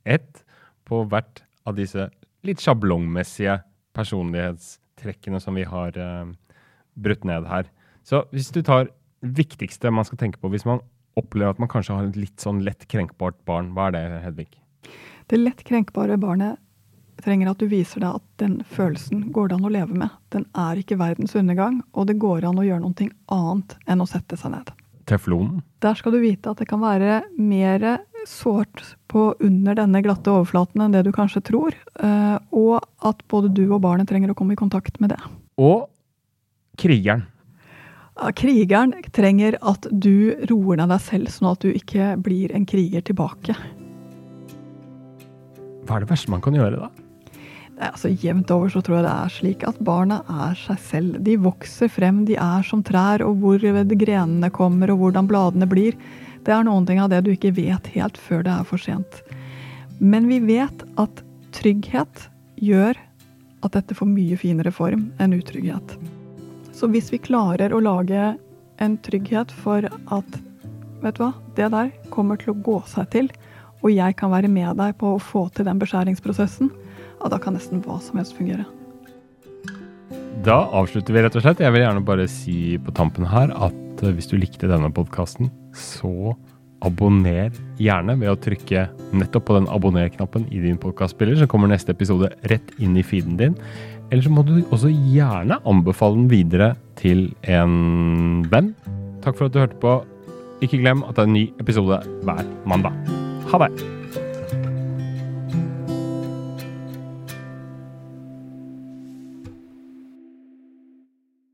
Ett 0.08 0.42
på 0.88 1.04
hvert 1.12 1.44
av 1.68 1.76
disse 1.78 2.08
litt 2.48 2.64
sjablongmessige 2.64 3.60
personlighetstrekkene 3.94 5.42
som 5.44 5.60
vi 5.60 5.68
har 5.68 6.00
uh, 6.00 6.32
brutt 6.96 7.28
ned 7.28 7.46
her. 7.52 7.68
Så 8.08 8.26
hvis 8.32 8.50
du 8.54 8.62
tar 8.66 8.90
det 9.22 9.36
viktigste 9.38 9.92
man 9.94 10.08
skal 10.08 10.18
tenke 10.18 10.42
på 10.42 10.50
hvis 10.50 10.66
man 10.66 10.82
opplever 11.20 11.54
at 11.54 11.62
man 11.62 11.70
kanskje 11.72 11.98
har 11.98 12.10
et 12.10 12.20
litt 12.20 12.42
sånn 12.42 12.64
lett 12.66 12.88
krenkbart 12.90 13.38
barn, 13.46 13.74
hva 13.76 13.90
er 13.90 13.98
det, 13.98 14.04
Hedvig? 14.26 14.50
Det 15.30 15.40
lett 15.40 15.64
krenkbare 15.68 16.18
barnet 16.20 16.60
trenger 17.22 17.52
at 17.52 17.62
du 17.62 17.68
viser 17.70 18.02
deg 18.02 18.18
at 18.18 18.28
den 18.42 18.60
følelsen 18.66 19.28
går 19.36 19.52
det 19.52 19.58
an 19.60 19.68
å 19.68 19.74
leve 19.74 19.98
med. 20.04 20.14
Den 20.34 20.48
er 20.58 20.80
ikke 20.82 20.98
verdens 21.00 21.36
undergang, 21.38 21.82
og 21.94 22.08
det 22.10 22.18
går 22.22 22.48
an 22.50 22.62
å 22.62 22.66
gjøre 22.66 22.82
noe 22.84 23.10
annet 23.36 23.76
enn 23.86 24.02
å 24.02 24.10
sette 24.10 24.40
seg 24.40 24.56
ned. 24.56 24.72
Teflonen? 25.10 25.62
Der 25.84 25.98
skal 25.98 26.16
du 26.16 26.22
vite 26.24 26.52
at 26.52 26.62
det 26.62 26.70
kan 26.70 26.82
være 26.82 27.22
mer 27.38 27.86
sårt 28.30 28.84
på 29.12 29.32
under 29.42 29.78
denne 29.78 30.02
glatte 30.06 30.32
overflaten 30.34 30.84
enn 30.86 30.94
det 30.96 31.04
du 31.08 31.12
kanskje 31.16 31.44
tror, 31.52 31.76
eh, 31.76 32.38
og 32.54 32.80
at 33.08 33.24
både 33.32 33.52
du 33.54 33.66
og 33.68 33.82
barnet 33.84 34.10
trenger 34.10 34.34
å 34.34 34.38
komme 34.38 34.56
i 34.56 34.60
kontakt 34.60 35.02
med 35.02 35.14
det. 35.14 35.20
Og 35.62 35.90
krigeren. 36.82 37.26
Krigeren 38.36 38.94
trenger 39.16 39.56
at 39.62 39.88
du 39.92 40.36
roer 40.50 40.82
ned 40.82 40.92
deg 40.92 41.04
selv, 41.06 41.32
sånn 41.32 41.52
at 41.54 41.64
du 41.64 41.72
ikke 41.72 42.16
blir 42.22 42.52
en 42.56 42.68
kriger 42.68 43.04
tilbake. 43.08 43.56
Hva 45.88 45.98
er 45.98 46.04
det 46.04 46.12
verste 46.12 46.32
man 46.34 46.44
kan 46.44 46.56
gjøre, 46.56 46.84
da? 46.84 46.92
Altså, 47.82 48.12
Jevnt 48.14 48.52
over 48.54 48.70
så 48.70 48.84
tror 48.86 49.00
jeg 49.00 49.06
det 49.08 49.14
er 49.16 49.34
slik 49.34 49.64
at 49.66 49.80
barna 49.82 50.20
er 50.30 50.58
seg 50.60 50.78
selv. 50.86 51.18
De 51.26 51.34
vokser 51.42 51.90
frem, 51.90 52.22
de 52.28 52.36
er 52.38 52.68
som 52.68 52.84
trær, 52.86 53.24
og 53.26 53.42
hvor 53.42 53.64
grenene 53.96 54.52
kommer 54.54 54.94
og 54.94 55.02
hvordan 55.02 55.30
bladene 55.32 55.70
blir, 55.70 55.98
det 56.46 56.54
er 56.54 56.66
noen 56.66 56.86
ting 56.86 57.02
av 57.02 57.10
det 57.10 57.24
du 57.26 57.32
ikke 57.34 57.56
vet 57.58 57.90
helt 57.96 58.18
før 58.22 58.46
det 58.46 58.54
er 58.54 58.68
for 58.68 58.82
sent. 58.82 59.22
Men 60.02 60.30
vi 60.30 60.40
vet 60.46 60.86
at 61.02 61.24
trygghet 61.58 62.28
gjør 62.62 62.98
at 63.62 63.78
dette 63.78 63.98
får 63.98 64.10
mye 64.10 64.38
finere 64.42 64.74
form 64.74 65.10
enn 65.22 65.38
utrygghet. 65.38 65.98
Så 66.82 66.88
hvis 66.90 67.12
vi 67.14 67.20
klarer 67.22 67.76
å 67.78 67.80
lage 67.86 68.32
en 68.82 68.94
trygghet 69.06 69.52
for 69.54 69.86
at 69.86 70.38
vet 71.04 71.14
du 71.14 71.20
hva, 71.22 71.28
det 71.54 71.68
der 71.70 71.92
kommer 72.10 72.40
til 72.42 72.56
å 72.56 72.62
gå 72.66 72.80
seg 72.90 73.06
til, 73.14 73.30
og 73.86 73.94
jeg 73.94 74.16
kan 74.18 74.32
være 74.34 74.50
med 74.50 74.80
deg 74.80 74.96
på 74.98 75.12
å 75.14 75.20
få 75.22 75.44
til 75.54 75.68
den 75.70 75.78
beskjæringsprosessen, 75.78 76.72
ja, 76.72 77.30
da 77.30 77.38
kan 77.38 77.54
nesten 77.54 77.84
hva 77.86 78.00
som 78.02 78.18
helst 78.18 78.34
fungere. 78.34 78.66
Da 80.42 80.58
avslutter 80.74 81.14
vi 81.14 81.22
rett 81.22 81.38
og 81.38 81.46
slett. 81.46 81.62
Jeg 81.62 81.70
vil 81.76 81.86
gjerne 81.86 82.02
bare 82.02 82.26
si 82.26 82.80
på 82.82 82.98
tampen 82.98 83.30
her 83.30 83.54
at 83.54 84.02
eh, 84.02 84.16
hvis 84.18 84.32
du 84.34 84.40
likte 84.42 84.70
denne 84.72 84.90
podkasten, 84.90 85.54
så 85.78 86.34
abonner 86.82 87.54
gjerne 87.78 88.18
ved 88.18 88.34
å 88.34 88.40
trykke 88.42 88.88
nettopp 89.14 89.52
på 89.52 89.60
den 89.60 89.70
abonner-knappen 89.70 90.50
i 90.50 90.66
din 90.66 90.82
podkastspiller, 90.82 91.38
så 91.38 91.46
kommer 91.46 91.70
neste 91.70 91.94
episode 91.94 92.34
rett 92.50 92.74
inn 92.82 92.98
i 92.98 93.06
feeden 93.06 93.38
din. 93.38 93.60
Eller 94.12 94.26
så 94.26 94.32
må 94.34 94.44
du 94.44 94.58
også 94.76 94.92
gjerne 94.92 95.62
anbefale 95.68 96.20
den 96.20 96.28
videre 96.32 96.74
til 97.00 97.30
en 97.48 98.44
venn. 98.52 98.74
Takk 99.24 99.38
for 99.40 99.48
at 99.48 99.56
du 99.56 99.62
hørte 99.64 99.80
på. 99.82 100.02
Ikke 100.62 100.82
glem 100.84 101.06
at 101.08 101.16
det 101.16 101.24
er 101.24 101.32
en 101.32 101.40
ny 101.40 101.48
episode 101.64 102.04
hver 102.28 102.46
mandag. 102.68 102.94
Ha 103.54 103.66
det! 103.66 104.01